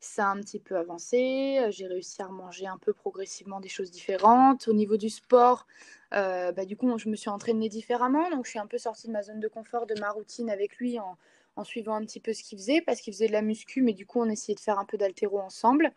[0.00, 1.66] ça a un petit peu avancé.
[1.70, 4.68] J'ai réussi à manger un peu progressivement des choses différentes.
[4.68, 5.66] Au niveau du sport,
[6.10, 8.28] bah, du coup, je me suis entraînée différemment.
[8.30, 10.76] Donc je suis un peu sortie de ma zone de confort, de ma routine avec
[10.76, 11.16] lui en
[11.56, 13.92] en suivant un petit peu ce qu'il faisait, parce qu'il faisait de la muscu, mais
[13.92, 15.92] du coup, on essayait de faire un peu d'altéro ensemble.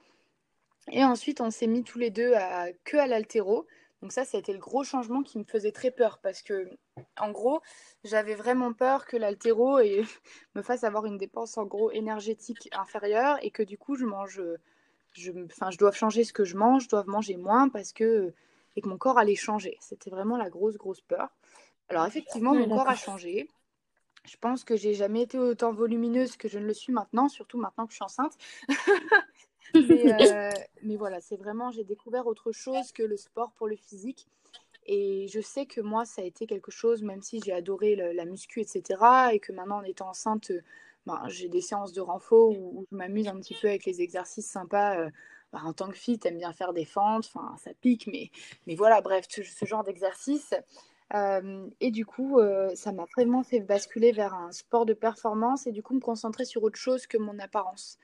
[0.91, 3.65] Et ensuite, on s'est mis tous les deux à, que à l'altéro.
[4.01, 6.69] Donc ça, ça a été le gros changement qui me faisait très peur, parce que,
[7.17, 7.61] en gros,
[8.03, 9.79] j'avais vraiment peur que l'altéro
[10.55, 14.41] me fasse avoir une dépense, en gros, énergétique inférieure, et que du coup, je mange...
[15.13, 18.35] Je, enfin, je dois changer ce que je mange, je dois manger moins parce que
[18.77, 19.77] et que mon corps allait changer.
[19.81, 21.29] C'était vraiment la grosse grosse peur.
[21.89, 23.49] Alors effectivement, mon corps a changé.
[24.27, 27.57] Je pense que j'ai jamais été autant volumineuse que je ne le suis maintenant, surtout
[27.57, 28.37] maintenant que je suis enceinte.
[29.75, 30.49] Euh,
[30.81, 34.25] mais, voilà, c'est vraiment, j'ai découvert autre chose que le sport pour le physique.
[34.85, 38.23] Et je sais que moi, ça a été quelque chose, même si j'ai adoré la
[38.23, 39.01] muscu, etc.
[39.33, 40.53] Et que maintenant, en étant enceinte,
[41.05, 44.49] ben, j'ai des séances de renfort où, je m'amuse un petit peu avec les exercices
[44.49, 44.97] sympas.
[44.97, 45.09] Euh,
[45.51, 48.31] ben, en tant que fille, t'aimes bien faire des fentes, enfin, ça pique, mais,
[48.67, 50.53] mais voilà, bref, ce genre d'exercice.
[51.13, 55.65] Euh, et du coup, euh, ça m'a vraiment fait basculer vers un sport de performance
[55.65, 57.97] et du coup me concentrer sur autre chose que mon apparence.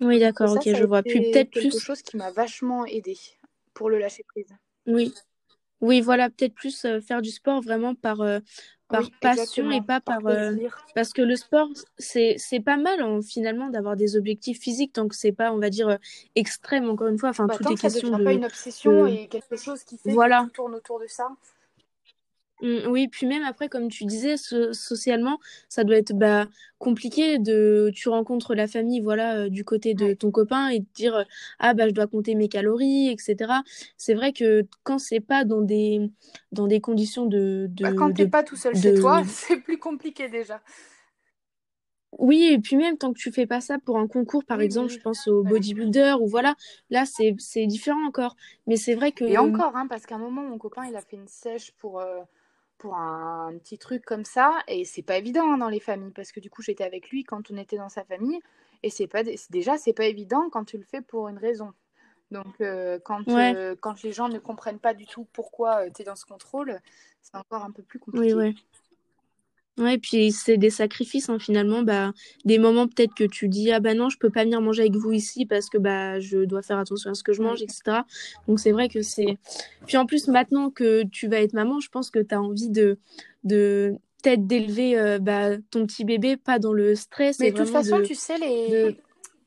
[0.00, 1.02] Oui, d'accord, ok, je vois.
[1.02, 1.62] Puis peut-être plus.
[1.62, 3.16] quelque chose qui m'a vachement aidé
[3.74, 4.48] pour le lâcher prise.
[4.86, 5.14] Oui,
[5.80, 8.16] oui, voilà, peut-être plus euh, faire du sport vraiment par,
[8.88, 10.20] par passion et pas par.
[10.94, 11.68] parce que le sport,
[11.98, 15.68] c'est pas mal hein, finalement d'avoir des objectifs physiques tant que c'est pas, on va
[15.68, 15.98] dire,
[16.34, 17.28] extrême encore une fois.
[17.28, 18.24] Enfin, bah, tout est question de.
[18.24, 20.40] pas une obsession et quelque chose qui fait voilà.
[20.40, 21.28] que tout tourne autour de ça.
[22.64, 26.46] Mmh, oui, puis même après, comme tu disais, socialement, ça doit être bah,
[26.78, 27.90] compliqué de.
[27.94, 31.26] Tu rencontres la famille, voilà, euh, du côté de ton copain et de dire
[31.58, 33.52] ah bah je dois compter mes calories, etc.
[33.98, 36.10] C'est vrai que quand c'est pas dans des
[36.52, 37.66] dans des conditions de.
[37.68, 40.62] de bah, quand t'es pas tout seul chez toi, c'est plus compliqué déjà.
[42.18, 44.88] Oui, et puis même tant que tu fais pas ça pour un concours, par exemple,
[44.88, 46.54] je pense au bodybuilder ou voilà,
[46.88, 48.36] là c'est différent encore.
[48.66, 49.24] Mais c'est vrai que.
[49.24, 52.00] Et encore, hein, parce qu'à un moment, mon copain il a fait une sèche pour.
[52.00, 52.22] Euh,
[52.78, 54.58] pour un, petit truc comme ça.
[54.68, 57.24] Et c'est pas évident hein, dans les familles parce que du coup, j'étais avec lui
[57.24, 58.40] quand on était dans sa famille.
[58.82, 61.72] Et c'est pas déjà, c'est pas évident quand tu le fais pour une raison.
[62.30, 66.02] Donc, euh, quand, euh, quand les gens ne comprennent pas du tout pourquoi euh, tu
[66.02, 66.80] es dans ce contrôle,
[67.22, 68.34] c'est encore un peu plus compliqué.
[68.34, 68.66] Oui.
[69.76, 72.12] Ouais, puis c'est des sacrifices hein, finalement, bah
[72.44, 74.94] des moments peut-être que tu dis ah bah non, je peux pas venir manger avec
[74.94, 78.02] vous ici parce que bah je dois faire attention à ce que je mange, etc.
[78.46, 79.36] Donc c'est vrai que c'est.
[79.86, 82.70] Puis en plus maintenant que tu vas être maman, je pense que tu as envie
[82.70, 82.98] de
[83.42, 87.40] de peut-être d'élever euh, bah, ton petit bébé pas dans le stress.
[87.40, 88.96] Mais de toute façon, tu sais les,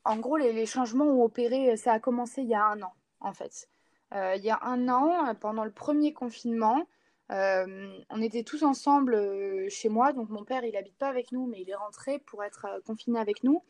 [0.04, 2.92] en gros les, les, changements ont opéré, ça a commencé il y a un an
[3.20, 3.68] en fait.
[4.14, 6.86] Euh, il y a un an, pendant le premier confinement.
[7.30, 11.30] Euh, on était tous ensemble euh, chez moi, donc mon père il habite pas avec
[11.32, 13.62] nous, mais il est rentré pour être euh, confiné avec nous.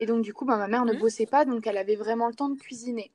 [0.00, 0.98] Et donc du coup, bah, ma mère ne mmh.
[0.98, 3.12] bossait pas, donc elle avait vraiment le temps de cuisiner.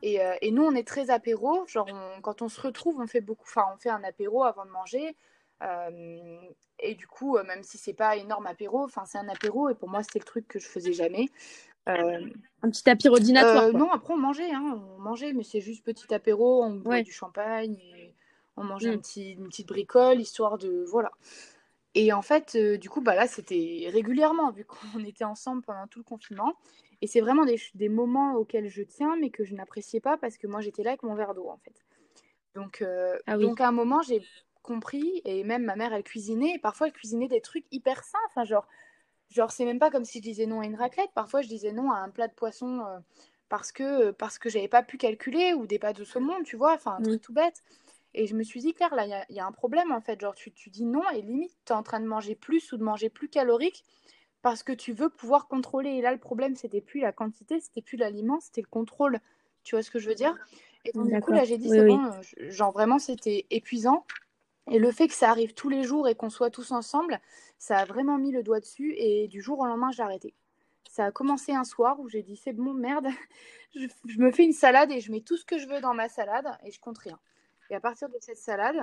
[0.00, 0.18] Et,
[0.52, 1.86] nous, on est très apéro, genre
[2.22, 5.14] quand on se retrouve, on fait beaucoup, enfin on fait un apéro avant de manger.
[6.78, 9.90] et du coup, même si c'est pas énorme apéro, enfin c'est un apéro, et pour
[9.90, 11.26] moi c'était le truc que je faisais jamais.
[11.86, 13.70] un petit apéro dînatoire.
[13.74, 17.12] non, après on mangeait, hein, on mangeait, mais c'est juste petit apéro, on boit du
[17.12, 17.76] champagne.
[17.98, 18.05] Et
[18.56, 19.00] on mangeait mm.
[19.38, 20.84] une petite bricole, histoire de.
[20.88, 21.10] Voilà.
[21.94, 25.86] Et en fait, euh, du coup, bah là, c'était régulièrement, vu qu'on était ensemble pendant
[25.86, 26.54] tout le confinement.
[27.00, 30.36] Et c'est vraiment des, des, moments auxquels je tiens, mais que je n'appréciais pas parce
[30.36, 31.84] que moi, j'étais là avec mon verre d'eau, en fait.
[32.54, 34.22] Donc, euh, ah donc à un moment, j'ai
[34.62, 38.18] compris, et même ma mère, elle cuisinait, et parfois, elle cuisinait des trucs hyper sains.
[38.28, 38.66] Enfin, genre,
[39.30, 41.10] genre c'est même pas comme si je disais non à une raclette.
[41.14, 42.98] Parfois, je disais non à un plat de poisson euh,
[43.48, 46.74] parce que, parce que j'avais pas pu calculer, ou des pâtes de saumon, tu vois,
[46.74, 47.62] enfin, un truc tout bête.
[48.16, 50.18] Et je me suis dit, Claire, là, il y, a un problème en fait.
[50.18, 52.78] Genre, tu, tu dis non et limite, tu es en train de manger plus ou
[52.78, 53.84] de manger plus calorique
[54.40, 55.90] parce que tu veux pouvoir contrôler.
[55.90, 59.20] Et là, le problème, c'était plus la quantité, c'était plus l'aliment, c'était le contrôle.
[59.64, 60.34] Tu vois ce que je veux dire?
[60.86, 62.10] Et donc, du coup, là, j'ai dit, c'est bon,
[62.48, 64.06] genre vraiment, c'était épuisant.
[64.70, 67.20] Et le fait que ça arrive tous les jours et qu'on soit tous ensemble,
[67.58, 68.94] ça a vraiment mis le doigt dessus.
[68.96, 70.32] Et du jour au lendemain, j'ai arrêté.
[70.88, 73.08] Ça a commencé un soir où j'ai dit, c'est bon, merde,
[73.76, 75.92] je, je, me fais une salade et je mets tout ce que je veux dans
[75.92, 77.18] ma salade et je compte rien.
[77.70, 78.76] Et à partir de cette salade,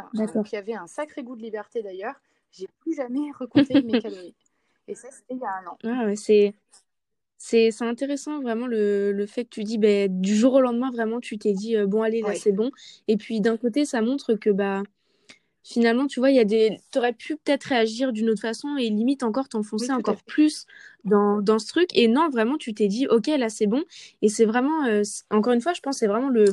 [0.45, 2.15] qui avait un sacré goût de liberté d'ailleurs,
[2.51, 4.35] j'ai plus jamais recompté mes calories.
[4.87, 5.77] Et ça, c'était il y a un an.
[5.83, 6.53] Ah c'est.
[7.45, 11.19] C'est intéressant vraiment le, le, fait que tu dis bah, du jour au lendemain vraiment
[11.19, 12.71] tu t'es dit euh, bon allez là c'est bon
[13.09, 14.81] et puis d'un côté ça montre que bah
[15.63, 16.77] finalement, tu vois, il y a des.
[16.91, 20.65] T'aurais pu peut-être réagir d'une autre façon et limite encore t'enfoncer encore plus
[21.05, 21.89] dans, dans ce truc.
[21.95, 23.83] Et non, vraiment, tu t'es dit, ok, là, c'est bon.
[24.21, 26.45] Et c'est vraiment, euh, encore une fois, je pense, c'est vraiment le,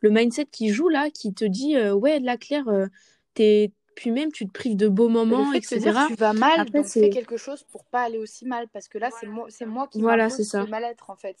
[0.00, 2.86] le mindset qui joue là, qui te dit, euh, ouais, là, Claire, euh,
[3.34, 5.90] t'es puis même tu te prives de beaux moments, etc.
[6.06, 8.96] tu vas mal, Après, donc fais quelque chose pour pas aller aussi mal, parce que
[8.96, 10.64] là c'est moi, c'est moi qui voilà, c'est ça.
[10.66, 11.36] mal-être en fait.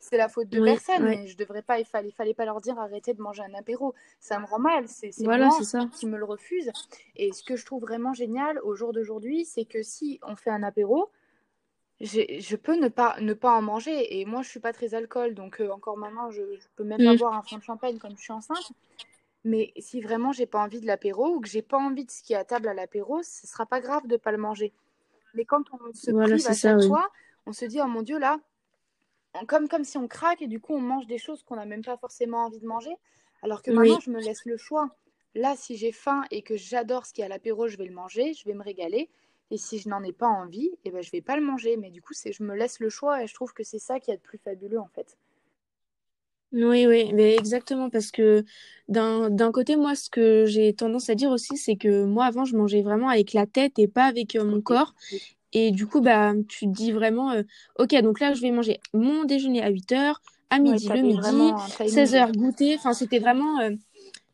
[0.00, 3.12] C'est la faute de personne, je devrais pas, il fallait, fallait pas leur dire arrêtez
[3.12, 3.94] de manger un apéro.
[4.20, 5.86] Ça me rend mal, c'est voilà, moi ça.
[5.92, 6.70] qui me le refuse.
[7.14, 10.50] Et ce que je trouve vraiment génial au jour d'aujourd'hui, c'est que si on fait
[10.50, 11.10] un apéro,
[12.00, 14.18] je peux ne pas, ne pas en manger.
[14.18, 17.04] Et moi, je suis pas très alcool, donc euh, encore maintenant, je, je peux même
[17.04, 17.18] pas mm.
[17.18, 18.72] boire un fond de champagne comme je suis enceinte.
[19.44, 22.22] Mais si vraiment j'ai pas envie de l'apéro ou que j'ai pas envie de ce
[22.22, 24.72] qui est à table à l'apéro, ce sera pas grave de pas le manger.
[25.34, 27.08] Mais quand on se prive à chaque fois,
[27.46, 28.40] on se dit oh mon dieu là,
[29.46, 31.84] comme comme si on craque et du coup on mange des choses qu'on n'a même
[31.84, 32.94] pas forcément envie de manger.
[33.42, 34.90] Alors que maintenant je me laisse le choix.
[35.34, 37.94] Là, si j'ai faim et que j'adore ce qui est à l'apéro, je vais le
[37.94, 39.08] manger, je vais me régaler.
[39.50, 41.76] Et si je n'en ai pas envie, eh ben, je vais pas le manger.
[41.76, 44.00] Mais du coup, c'est je me laisse le choix et je trouve que c'est ça
[44.00, 45.16] qui est le plus fabuleux en fait.
[46.52, 48.44] Oui, oui, mais exactement, parce que
[48.88, 52.46] d'un d'un côté, moi, ce que j'ai tendance à dire aussi, c'est que moi, avant,
[52.46, 54.94] je mangeais vraiment avec la tête et pas avec euh, mon corps.
[55.52, 57.42] Et du coup, bah, tu te dis vraiment, euh,
[57.78, 61.52] ok, donc là, je vais manger mon déjeuner à 8 heures, à midi, le midi,
[61.86, 62.76] 16 heures goûter.
[62.76, 63.70] Enfin, c'était vraiment, euh,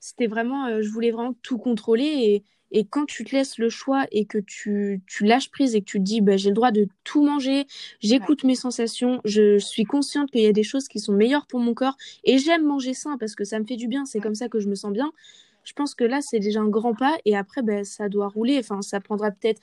[0.01, 2.45] c'était vraiment, je voulais vraiment tout contrôler.
[2.75, 5.87] Et, quand tu te laisses le choix et que tu, tu lâches prise et que
[5.87, 7.67] tu te dis, bah, j'ai le droit de tout manger,
[8.01, 11.61] j'écoute mes sensations, je, suis consciente qu'il y a des choses qui sont meilleures pour
[11.61, 14.35] mon corps et j'aime manger sain parce que ça me fait du bien, c'est comme
[14.35, 15.13] ça que je me sens bien.
[15.63, 18.59] Je pense que là, c'est déjà un grand pas et après, bah, ça doit rouler.
[18.59, 19.63] Enfin, ça prendra peut-être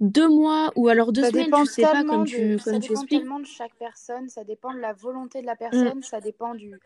[0.00, 3.04] deux mois ou alors deux semaines, je sais pas, comme tu, comme ça tu dépend
[3.04, 6.02] tellement de chaque personne, ça dépend de la volonté de la personne, mm.
[6.02, 6.78] ça dépend du,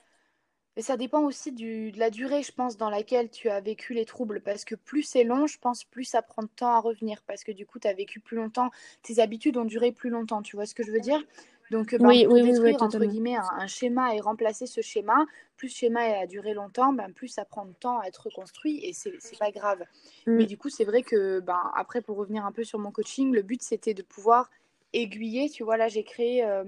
[0.80, 3.92] et ça dépend aussi du, de la durée, je pense, dans laquelle tu as vécu
[3.92, 4.40] les troubles.
[4.40, 7.20] Parce que plus c'est long, je pense, plus ça prend de temps à revenir.
[7.26, 8.70] Parce que du coup, tu as vécu plus longtemps,
[9.02, 10.40] tes habitudes ont duré plus longtemps.
[10.40, 11.22] Tu vois ce que je veux dire?
[11.70, 15.26] Donc, ben, oui, pour oui, détruire, entre guillemets, un, schéma et remplacer ce schéma,
[15.58, 18.82] plus le schéma a duré longtemps, ben, plus ça prend de temps à être reconstruit
[18.82, 19.84] et c'est pas grave.
[20.26, 20.36] Mm.
[20.36, 23.34] Mais du coup, c'est vrai que, ben, après, pour revenir un peu sur mon coaching,
[23.34, 24.48] le but, c'était de pouvoir
[24.94, 25.50] aiguiller.
[25.50, 26.42] Tu vois, là, j'ai créé...
[26.42, 26.64] Euh,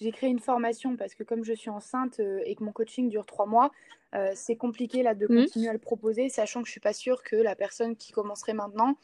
[0.00, 3.08] j'ai créé une formation parce que comme je suis enceinte euh, et que mon coaching
[3.08, 3.70] dure trois mois,
[4.14, 5.44] euh, c'est compliqué là de mmh.
[5.44, 8.54] continuer à le proposer, sachant que je suis pas sûre que la personne qui commencerait
[8.54, 8.96] maintenant,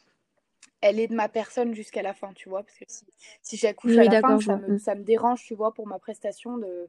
[0.81, 3.05] elle est de ma personne jusqu'à la fin, tu vois, parce que si,
[3.41, 6.57] si j'accouche à la fin, ça me, ça me, dérange, tu vois, pour ma prestation
[6.57, 6.87] de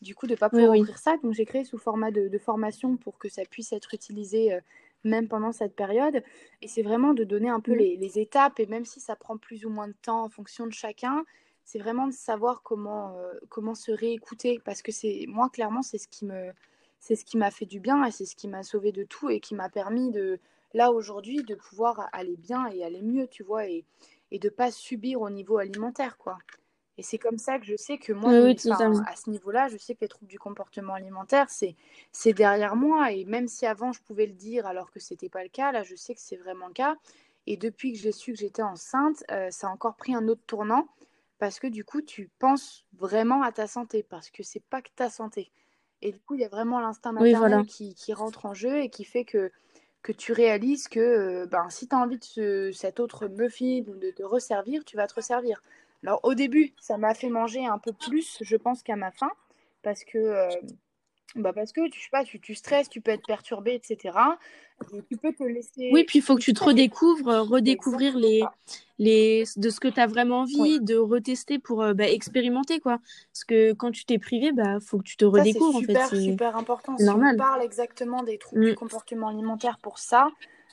[0.00, 1.16] du coup de pas pouvoir oui, ça.
[1.24, 4.60] Donc j'ai créé sous format de, formation pour que ça puisse être utilisé euh,
[5.02, 6.22] même pendant cette période.
[6.62, 7.78] Et c'est vraiment de donner un peu mmh.
[7.78, 10.66] les, les, étapes, et même si ça prend plus ou moins de temps en fonction
[10.66, 11.24] de chacun,
[11.68, 14.58] c'est vraiment de savoir comment, euh, comment se réécouter.
[14.64, 16.50] Parce que c'est moi, clairement, c'est ce qui me
[16.98, 19.28] c'est ce qui m'a fait du bien et c'est ce qui m'a sauvé de tout
[19.28, 20.40] et qui m'a permis de,
[20.72, 23.84] là, aujourd'hui, de pouvoir aller bien et aller mieux, tu vois, et,
[24.30, 26.38] et de pas subir au niveau alimentaire, quoi.
[26.96, 30.00] Et c'est comme ça que je sais que moi, à ce niveau-là, je sais que
[30.00, 31.76] les troubles du comportement alimentaire, c'est,
[32.10, 33.12] c'est derrière moi.
[33.12, 35.84] Et même si avant, je pouvais le dire alors que c'était pas le cas, là,
[35.84, 36.96] je sais que c'est vraiment le cas.
[37.46, 40.42] Et depuis que j'ai su que j'étais enceinte, euh, ça a encore pris un autre
[40.46, 40.88] tournant
[41.38, 44.90] parce que du coup, tu penses vraiment à ta santé, parce que c'est pas que
[44.94, 45.50] ta santé.
[46.02, 48.88] Et du coup, il y a vraiment l'instinct maternel qui, qui, rentre en jeu et
[48.88, 49.50] qui fait que,
[50.02, 53.96] que tu réalises que euh, ben, si tu as envie de cet autre muffin ou
[53.96, 55.62] de te resservir, tu vas te resservir.
[56.04, 59.30] Alors au début, ça m'a fait manger un peu plus, je pense, qu'à ma faim,
[59.82, 60.48] parce que euh,
[61.36, 64.16] bah parce que tu sais pas, tu, tu, stresses, tu peux être perturbé, etc.
[65.08, 65.90] tu peux te laisser.
[65.92, 68.42] Oui, puis il faut que tu te redécouvres, euh, redécouvrir les,
[68.98, 72.98] les, de ce que tu as vraiment envie, de retester pour euh, bah, expérimenter quoi.
[73.32, 76.08] Parce que quand tu t'es privé, bah faut que tu te redécouvres ça, super, en
[76.08, 76.16] fait.
[76.16, 76.96] C'est super important.
[76.96, 77.34] Si normal.
[77.34, 78.76] on parle exactement des troubles du mm.
[78.76, 80.30] comportement alimentaire pour ça,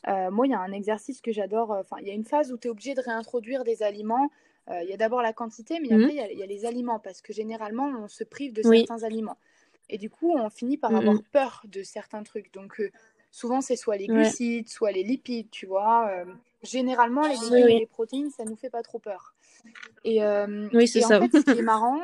[0.07, 1.71] euh, moi il y a un exercice que j'adore.
[1.71, 4.29] Enfin, il y a une phase où tu es obligé de réintroduire des aliments.
[4.67, 6.01] Il y a d'abord la quantité, mais mm.
[6.01, 9.03] après il y, y, a les aliments parce que généralement on se prive de certains
[9.03, 9.37] aliments.
[9.89, 12.51] Et du coup, on finit par avoir peur de certains trucs.
[12.53, 12.91] Donc, euh,
[13.31, 16.09] souvent, c'est soit les glucides, soit les lipides, tu vois.
[16.09, 16.25] Euh,
[16.63, 19.35] généralement, les légumes et les protéines, ça nous fait pas trop peur.
[20.03, 21.17] Et, euh, oui, c'est ça.
[21.17, 21.99] en fait, ce qui est marrant,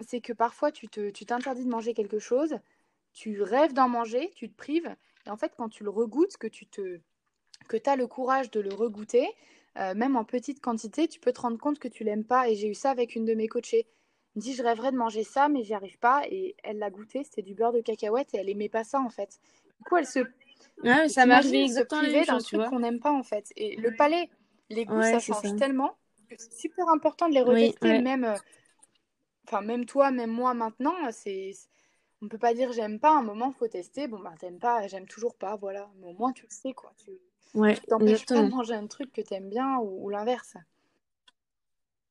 [0.00, 2.58] c'est que parfois, tu t'interdis tu de manger quelque chose,
[3.12, 4.94] tu rêves d'en manger, tu te prives.
[5.26, 7.00] Et en fait, quand tu le regoutes, que tu te
[7.68, 9.26] que as le courage de le regoûter,
[9.76, 12.48] même en petite quantité, tu peux te rendre compte que tu l'aimes pas.
[12.48, 13.86] Et j'ai eu ça avec une de mes coachées
[14.36, 16.22] me dit je rêverais de manger ça, mais j'y arrive pas.
[16.28, 19.10] Et elle l'a goûté, c'était du beurre de cacahuète et elle aimait pas ça en
[19.10, 19.38] fait.
[19.78, 20.20] Du coup, elle se.
[20.82, 23.52] Ouais, ça m'a exactement d'un truc qu'on n'aime pas en fait.
[23.56, 24.28] Et le palais,
[24.70, 25.96] les goûts, ça change tellement
[26.28, 28.00] que c'est super important de les retester.
[28.00, 28.36] Même, euh,
[29.46, 31.52] enfin, même toi, même moi maintenant, c'est.
[32.22, 34.08] On peut pas dire j'aime pas, à un moment, faut tester.
[34.08, 35.90] Bon, bah, t'aimes pas, j'aime toujours pas, voilà.
[36.00, 36.90] Mais au moins, tu le sais, quoi.
[36.96, 37.10] Tu,
[37.54, 40.56] Ouais, t'empêche pas de manger un truc que tu aimes bien ou, l'inverse.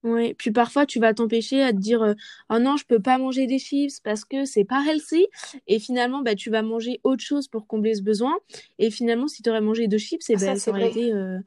[0.03, 2.13] Oui, puis parfois tu vas t'empêcher à te dire euh,
[2.49, 5.27] oh non, je peux pas manger des chips parce que c'est pas healthy
[5.67, 8.35] et finalement bah tu vas manger autre chose pour combler ce besoin.
[8.79, 11.39] Et finalement si tu aurais mangé deux chips et eh ah, ben, été euh,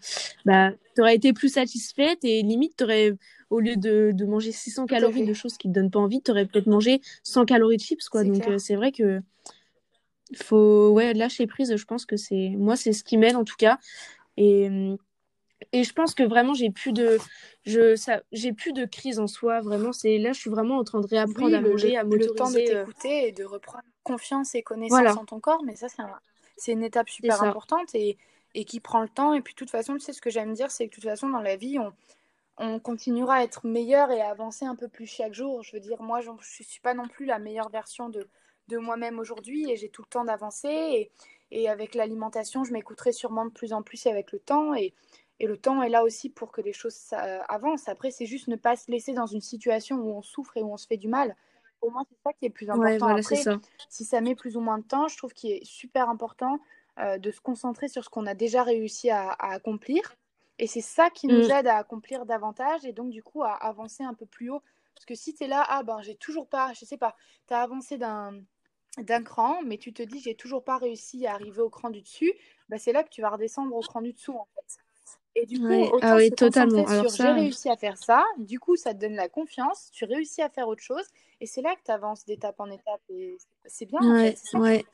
[0.46, 3.12] bah aurais été plus satisfaite et limite aurais
[3.50, 6.30] au lieu de, de manger 600 calories de choses qui te donnent pas envie, tu
[6.30, 8.24] aurais peut-être mangé 100 calories de chips quoi.
[8.24, 9.20] Donc euh, c'est vrai que
[10.34, 13.56] faut ouais lâcher prise je pense que c'est moi c'est ce qui m'aide en tout
[13.58, 13.78] cas.
[14.38, 14.96] Et
[15.72, 17.18] et je pense que vraiment j'ai plus de
[17.64, 20.84] je ça j'ai plus de crise en soi vraiment c'est là je suis vraiment en
[20.84, 23.84] train de réapprendre à manger à m'autoriser le temps de euh, t'écouter et de reprendre
[24.02, 26.02] confiance et connaissance en ton corps mais ça c'est
[26.58, 28.18] c'est une étape super importante et
[28.54, 30.52] et qui prend le temps et puis de toute façon tu sais ce que j'aime
[30.52, 31.92] dire c'est que de toute façon dans la vie on
[32.58, 35.62] on continuera à être meilleur et à avancer un peu plus chaque jour.
[35.62, 38.28] Je veux dire, moi, je ne suis pas non plus la meilleure version de,
[38.68, 40.68] de moi-même aujourd'hui et j'ai tout le temps d'avancer.
[40.68, 41.10] Et,
[41.50, 44.74] et, avec l'alimentation, je m'écouterai sûrement de plus en plus avec le temps.
[44.74, 44.94] Et,
[45.38, 47.12] et le temps est là aussi pour que les choses
[47.48, 47.88] avancent.
[47.88, 50.72] Après, c'est juste ne pas se laisser dans une situation où on souffre et où
[50.72, 51.36] on se fait du mal.
[51.82, 53.06] Au moins, c'est ça qui est plus important.
[53.08, 53.58] Après, ça.
[53.88, 56.58] si ça met plus ou moins de temps, je trouve qu'il est super important
[56.98, 60.16] euh, de se concentrer sur ce qu'on a déjà réussi à, accomplir.
[60.58, 61.50] Et c'est ça qui nous mm.
[61.50, 64.62] aide à accomplir davantage et donc, du coup, à avancer un peu plus haut.
[64.94, 67.14] Parce que si tu es là, ah ben, j'ai toujours pas, je sais pas,
[67.46, 68.40] tu as avancé d'un
[68.98, 72.00] d'un cran, mais tu te dis j'ai toujours pas réussi à arriver au cran du
[72.00, 72.32] dessus,
[72.70, 74.78] bah, c'est là que tu vas redescendre au cran du dessous en fait.
[75.38, 76.86] Et du coup, autant ah oui, se totalement.
[76.86, 80.40] sur j'ai réussi à faire ça, du coup ça te donne la confiance, tu réussis
[80.40, 81.04] à faire autre chose,
[81.40, 84.56] et c'est là que tu avances d'étape en étape, et c'est bien en fait, c'est
[84.56, 84.84] ouais.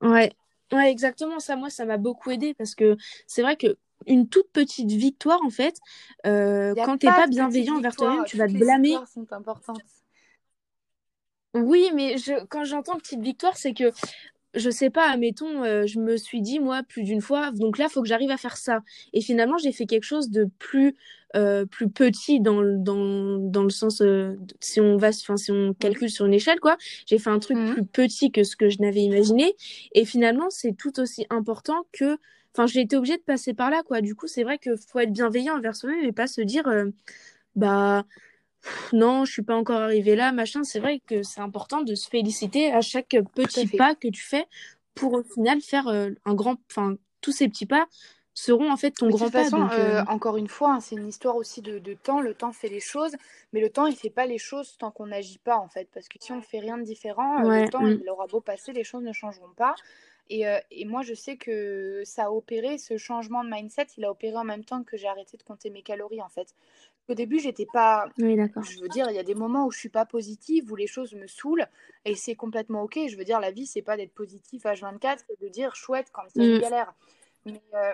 [0.00, 0.32] ouais.
[0.72, 3.76] ouais, exactement, ça moi ça m'a beaucoup aidé parce que c'est vrai que
[4.06, 5.78] une toute petite victoire en fait,
[6.26, 8.96] euh, quand t'es pas, pas bienveillant envers toi-même, tu vas te blâmer.
[9.12, 9.82] sont importantes.
[11.54, 13.92] Oui, mais je, quand j'entends petite victoire, c'est que
[14.54, 17.86] je sais pas, admettons, euh, je me suis dit, moi, plus d'une fois, donc là,
[17.88, 18.82] il faut que j'arrive à faire ça.
[19.12, 20.96] Et finalement, j'ai fait quelque chose de plus,
[21.36, 25.74] euh, plus petit dans, dans, dans le sens, euh, si on va, enfin, si on
[25.74, 26.76] calcule sur une échelle, quoi.
[27.06, 27.72] J'ai fait un truc mmh.
[27.72, 29.54] plus petit que ce que je n'avais imaginé.
[29.92, 32.18] Et finalement, c'est tout aussi important que,
[32.54, 34.00] enfin, j'ai été obligée de passer par là, quoi.
[34.00, 36.64] Du coup, c'est vrai qu'il faut être bienveillant envers soi-même et pas se dire,
[37.56, 38.04] bah,
[38.92, 40.64] non, je suis pas encore arrivée là, machin.
[40.64, 44.46] C'est vrai que c'est important de se féliciter à chaque petit pas que tu fais
[44.94, 47.86] pour au final faire euh, un grand, enfin tous ces petits pas
[48.32, 49.46] seront en fait ton grand pas.
[49.46, 52.20] Euh, euh, encore une fois, hein, c'est une histoire aussi de, temps.
[52.20, 53.12] Le temps fait les choses,
[53.52, 56.08] mais le temps il fait pas les choses tant qu'on n'agit pas en fait, parce
[56.08, 58.00] que si on fait rien de différent, le temps mm.
[58.02, 59.74] il aura beau passer, les choses ne changeront pas.
[60.30, 64.10] Et, et, moi, je sais que ça a opéré, ce changement de mindset, il a
[64.10, 66.54] opéré en même temps que j'ai arrêté de compter mes calories, en fait.
[67.08, 68.06] Au début, j'étais pas.
[68.18, 68.62] Oui, d'accord.
[68.62, 70.86] Je veux dire, il y a des moments où je suis pas positive, où les
[70.86, 71.66] choses me saoulent,
[72.04, 72.98] et c'est complètement ok.
[73.08, 76.22] Je veux dire, la vie, c'est pas d'être positif H24, c'est de dire chouette quand
[76.28, 76.60] c'est une mm.
[76.60, 76.94] galère.
[77.44, 77.92] Mais, euh,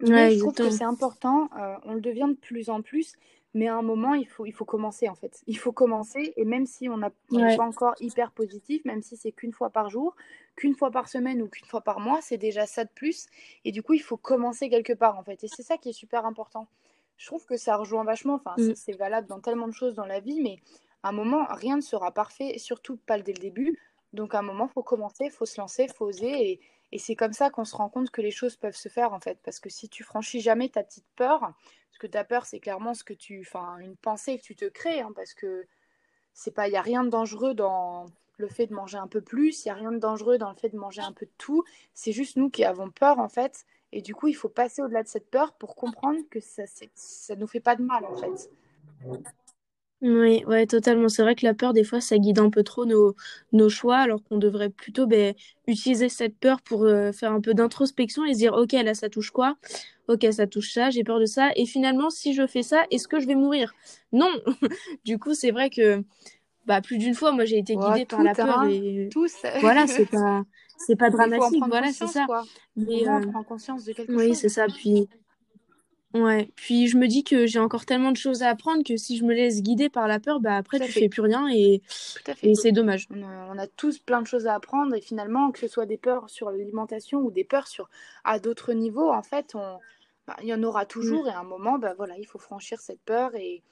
[0.00, 1.50] je trouve que c'est important.
[1.58, 3.12] Euh, on le devient de plus en plus,
[3.52, 5.42] mais à un moment, il faut, il faut commencer en fait.
[5.46, 9.32] Il faut commencer, et même si on n'est pas encore hyper positif, même si c'est
[9.32, 10.16] qu'une fois par jour,
[10.56, 13.26] qu'une fois par semaine ou qu'une fois par mois, c'est déjà ça de plus.
[13.66, 15.44] Et du coup, il faut commencer quelque part en fait.
[15.44, 16.66] Et c'est ça qui est super important
[17.16, 18.34] je trouve que ça rejoint vachement.
[18.34, 18.74] Enfin, mm.
[18.74, 20.58] c'est valable dans tellement de choses dans la vie, mais
[21.02, 23.78] à un moment, rien ne sera parfait, surtout pas dès le début.
[24.12, 26.50] Donc, à un moment, faut commencer, faut se lancer, faut oser.
[26.50, 26.60] Et,
[26.92, 29.20] et c'est comme ça qu'on se rend compte que les choses peuvent se faire, en
[29.20, 29.38] fait.
[29.42, 32.94] Parce que si tu franchis jamais ta petite peur, parce que ta peur, c'est clairement
[32.94, 33.40] ce que tu.
[33.40, 35.66] Enfin, une pensée que tu te crées, hein, parce que
[36.34, 36.68] c'est pas.
[36.68, 38.06] Il n'y a rien de dangereux dans
[38.38, 40.56] le fait de manger un peu plus, il n'y a rien de dangereux dans le
[40.56, 41.64] fait de manger un peu de tout.
[41.94, 43.64] C'est juste nous qui avons peur, en fait.
[43.92, 46.64] Et du coup, il faut passer au-delà de cette peur pour comprendre que ça
[47.34, 48.50] ne nous fait pas de mal, en fait.
[50.00, 51.08] Oui, ouais, totalement.
[51.08, 53.14] C'est vrai que la peur, des fois, ça guide un peu trop nos,
[53.52, 55.34] nos choix, alors qu'on devrait plutôt ben,
[55.68, 59.08] utiliser cette peur pour euh, faire un peu d'introspection et se dire, OK, là, ça
[59.08, 59.56] touche quoi?
[60.08, 61.50] Ok, ça touche ça, j'ai peur de ça.
[61.54, 63.74] Et finalement, si je fais ça, est-ce que je vais mourir?
[64.10, 64.30] Non
[65.04, 66.02] Du coup, c'est vrai que
[66.66, 68.64] bah, plus d'une fois, moi, j'ai été guidée par la peur.
[68.64, 69.08] Et...
[69.12, 69.36] Tous.
[69.60, 70.42] Voilà, c'est pas
[70.78, 72.26] c'est pas dramatique, voilà, c'est ça.
[72.76, 74.22] Mais on euh, prend conscience de quelque chose.
[74.22, 74.66] Oui, c'est ça.
[74.66, 75.08] Puis,
[76.14, 76.50] ouais.
[76.56, 79.24] Puis je me dis que j'ai encore tellement de choses à apprendre que si je
[79.24, 81.82] me laisse guider par la peur, bah après tu fais plus rien et,
[82.42, 83.08] et c'est dommage.
[83.10, 86.28] On a, tous plein de choses à apprendre et finalement que ce soit des peurs
[86.30, 87.88] sur l'alimentation ou des peurs sur
[88.24, 89.78] à d'autres niveaux, en fait, on,
[90.26, 91.28] bah, il y en aura toujours mm.
[91.28, 93.62] et à un moment, bah voilà, il faut franchir cette peur et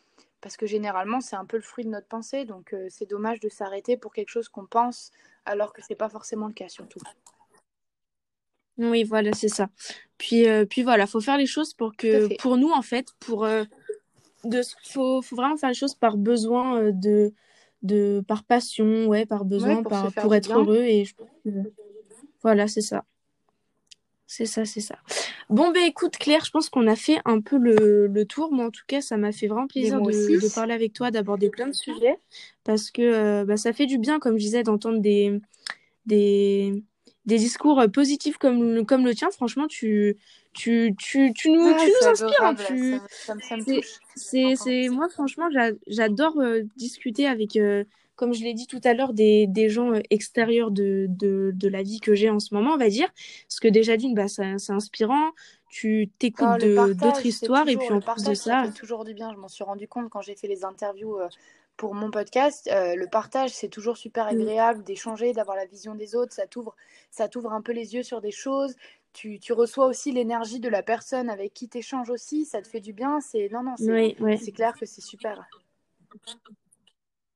[0.40, 3.40] parce que généralement c'est un peu le fruit de notre pensée, donc euh, c'est dommage
[3.40, 5.10] de s'arrêter pour quelque chose qu'on pense
[5.44, 7.00] alors que c'est pas forcément le cas surtout.
[8.78, 9.68] Oui, voilà, c'est ça.
[10.16, 13.44] Puis, euh, puis voilà, faut faire les choses pour que, pour nous en fait, pour
[13.44, 13.64] euh,
[14.44, 17.34] de, faut, faut vraiment faire les choses par besoin de,
[17.82, 21.06] de, par passion, ouais, par besoin, pour, par, pour être heureux et
[22.42, 23.04] voilà, c'est ça.
[24.32, 24.94] C'est ça, c'est ça.
[25.48, 28.52] Bon, ben écoute, Claire, je pense qu'on a fait un peu le, le tour.
[28.52, 31.50] Moi, en tout cas, ça m'a fait vraiment plaisir de, de, parler avec toi, d'aborder
[31.50, 32.16] plein de sujets.
[32.62, 35.40] Parce que euh, bah, ça fait du bien, comme je disais, d'entendre des,
[36.06, 36.84] des,
[37.26, 39.32] des discours positifs comme, comme le tien.
[39.32, 40.16] Franchement, tu,
[40.52, 42.44] tu, tu, tu nous, tu nous inspires.
[42.44, 43.00] Hein, tu...
[44.14, 45.48] C'est, moi, franchement,
[45.88, 47.56] j'adore euh, discuter avec.
[47.56, 47.82] Euh,
[48.20, 51.68] comme je l'ai dit tout à l'heure, des, des gens euh, extérieurs de, de, de
[51.68, 53.08] la vie que j'ai en ce moment, on va dire.
[53.48, 55.30] Parce que déjà, d'une, bah, c'est inspirant.
[55.70, 58.66] Tu t'écoutes ah, d'autres histoires et puis en plus de ça.
[58.66, 59.32] Ça toujours du bien.
[59.32, 61.28] Je m'en suis rendu compte quand j'ai fait les interviews euh,
[61.78, 62.68] pour mon podcast.
[62.70, 64.28] Euh, le partage, c'est toujours super mm.
[64.28, 66.34] agréable d'échanger, d'avoir la vision des autres.
[66.34, 66.76] Ça t'ouvre,
[67.10, 68.76] ça t'ouvre un peu les yeux sur des choses.
[69.14, 72.44] Tu, tu reçois aussi l'énergie de la personne avec qui tu échanges aussi.
[72.44, 73.18] Ça te fait du bien.
[73.22, 75.48] C'est non, non, c'est clair que c'est super.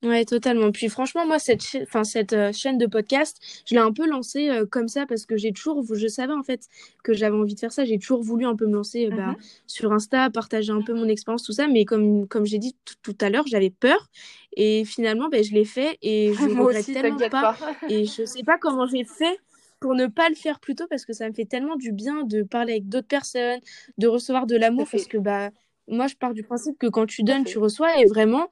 [0.05, 0.71] Ouais, totalement.
[0.71, 4.51] Puis franchement, moi, cette, enfin, cette euh, chaîne de podcast, je l'ai un peu lancée
[4.51, 6.69] euh, comme ça parce que j'ai toujours, je savais en fait
[7.03, 7.87] que j'avais envie de faire ça.
[7.87, 9.37] J'ai toujours voulu un peu me lancer euh, bah, mhm.
[9.67, 11.69] sur Insta, partager un peu mon expérience, tout ça.
[11.69, 14.11] Mais comme, comme j'ai dit tout à l'heure, j'avais peur.
[14.57, 17.57] Et finalement, ben, je l'ai fait et je moi regrette tellement pas.
[17.89, 19.39] et je sais pas comment j'ai fait
[19.81, 22.25] pour ne pas le faire plus tôt parce que ça me fait tellement du bien
[22.25, 23.61] de parler avec d'autres personnes,
[23.97, 25.51] de recevoir de l'amour parce que bah
[25.89, 28.49] moi je pars du principe que quand tu donnes, tu reçois et vraiment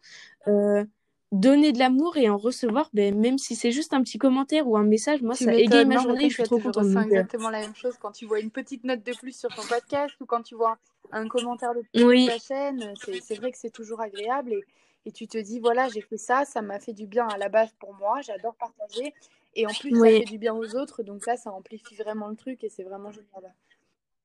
[1.32, 4.76] donner de l'amour et en recevoir, ben, même si c'est juste un petit commentaire ou
[4.76, 6.84] un message, moi, ça égaye ma journée, je suis trop contente.
[6.84, 9.62] C'est exactement la même chose quand tu vois une petite note de plus sur ton
[9.62, 10.78] podcast ou quand tu vois
[11.10, 12.94] un commentaire de plus sur ta chaîne.
[13.22, 14.64] C'est vrai que c'est toujours agréable et,
[15.06, 17.48] et, tu te dis, voilà, j'ai fait ça, ça m'a fait du bien à la
[17.48, 19.14] base pour moi, j'adore partager
[19.54, 21.02] et en plus, ça fait du bien aux autres.
[21.02, 23.54] Donc là, ça amplifie vraiment le truc et c'est vraiment génial.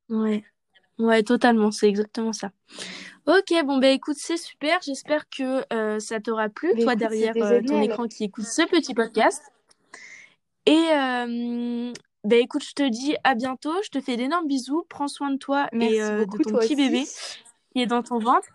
[0.09, 0.43] Ouais.
[0.99, 2.51] Ouais, totalement, c'est exactement ça.
[3.27, 4.79] Ok, bon bah écoute, c'est super.
[4.81, 8.93] J'espère que euh, ça t'aura plu, toi derrière euh, ton écran qui écoute ce petit
[8.93, 9.43] podcast.
[10.65, 11.93] Et euh,
[12.23, 13.73] bah écoute, je te dis à bientôt.
[13.83, 14.85] Je te fais d'énormes bisous.
[14.89, 17.03] Prends soin de toi et euh, de ton petit bébé
[17.73, 18.47] qui est dans ton ventre.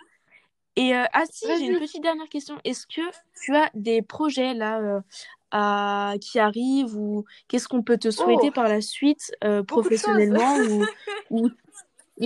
[0.75, 2.59] Et ah si, j'ai une petite dernière question.
[2.65, 3.03] Est-ce que
[3.43, 5.03] tu as des projets là
[5.51, 6.15] à...
[6.19, 8.53] qui arrivent ou qu'est-ce qu'on peut te souhaiter oh.
[8.53, 9.37] par la suite
[9.67, 10.87] professionnellement ou,
[11.29, 11.51] ou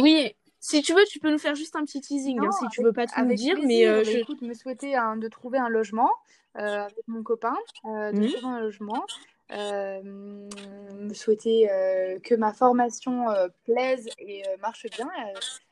[0.01, 0.35] oui,
[0.67, 2.93] si tu veux, tu peux nous faire juste un petit teasing, hein, si tu veux
[2.93, 3.57] pas tout nous dire.
[3.63, 4.19] Mais euh, je...
[4.19, 6.11] écoute, me souhaiter de trouver un logement
[6.59, 8.33] euh, avec mon copain, euh, de mmh.
[8.33, 9.07] trouver un logement.
[9.51, 11.69] me souhaiter
[12.25, 13.27] que ma formation
[13.65, 15.09] plaise et marche bien.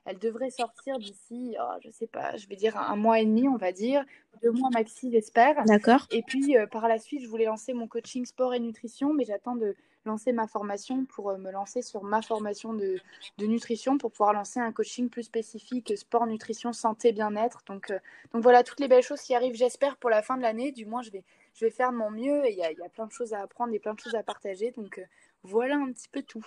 [0.04, 3.48] Elle, devrait sortir d'ici, oh, je sais pas, je vais dire un mois et demi,
[3.48, 4.04] on va dire,
[4.44, 5.64] deux mois maxi, j'espère.
[5.64, 6.06] D'accord.
[6.12, 9.56] Et puis par la suite, je voulais lancer mon coaching sport et nutrition, mais j'attends
[9.56, 12.98] de lancer ma formation pour euh, me lancer sur ma formation de,
[13.38, 17.62] de, nutrition pour pouvoir lancer un coaching plus spécifique sport, nutrition, santé, bien-être.
[17.66, 17.98] Donc, euh,
[18.32, 20.72] donc voilà, toutes les belles choses qui arrivent, j'espère, pour la fin de l'année.
[20.72, 21.24] Du moins, je vais,
[21.54, 23.32] je vais faire de mon mieux et il y a, y a, plein de choses
[23.32, 24.72] à apprendre et plein de choses à partager.
[24.72, 25.04] Donc euh,
[25.42, 26.46] voilà un petit peu tout.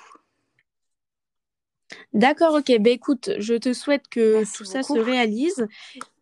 [2.14, 2.68] D'accord, ok.
[2.80, 5.68] Ben écoute, je te souhaite que tout ça se réalise.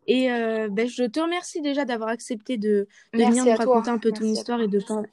[0.07, 4.11] Et ben, je te remercie déjà d'avoir accepté de, de venir nous raconter un peu
[4.11, 5.09] ton histoire et de parler.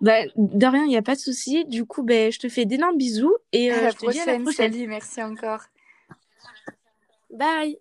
[0.00, 1.64] Bah, de rien, il n'y a pas de souci.
[1.66, 4.38] Du coup, ben, je te fais d'énormes bisous et euh, je te dis à la
[4.40, 4.72] prochaine.
[4.72, 5.62] Salut, merci encore.
[7.30, 7.78] Bye.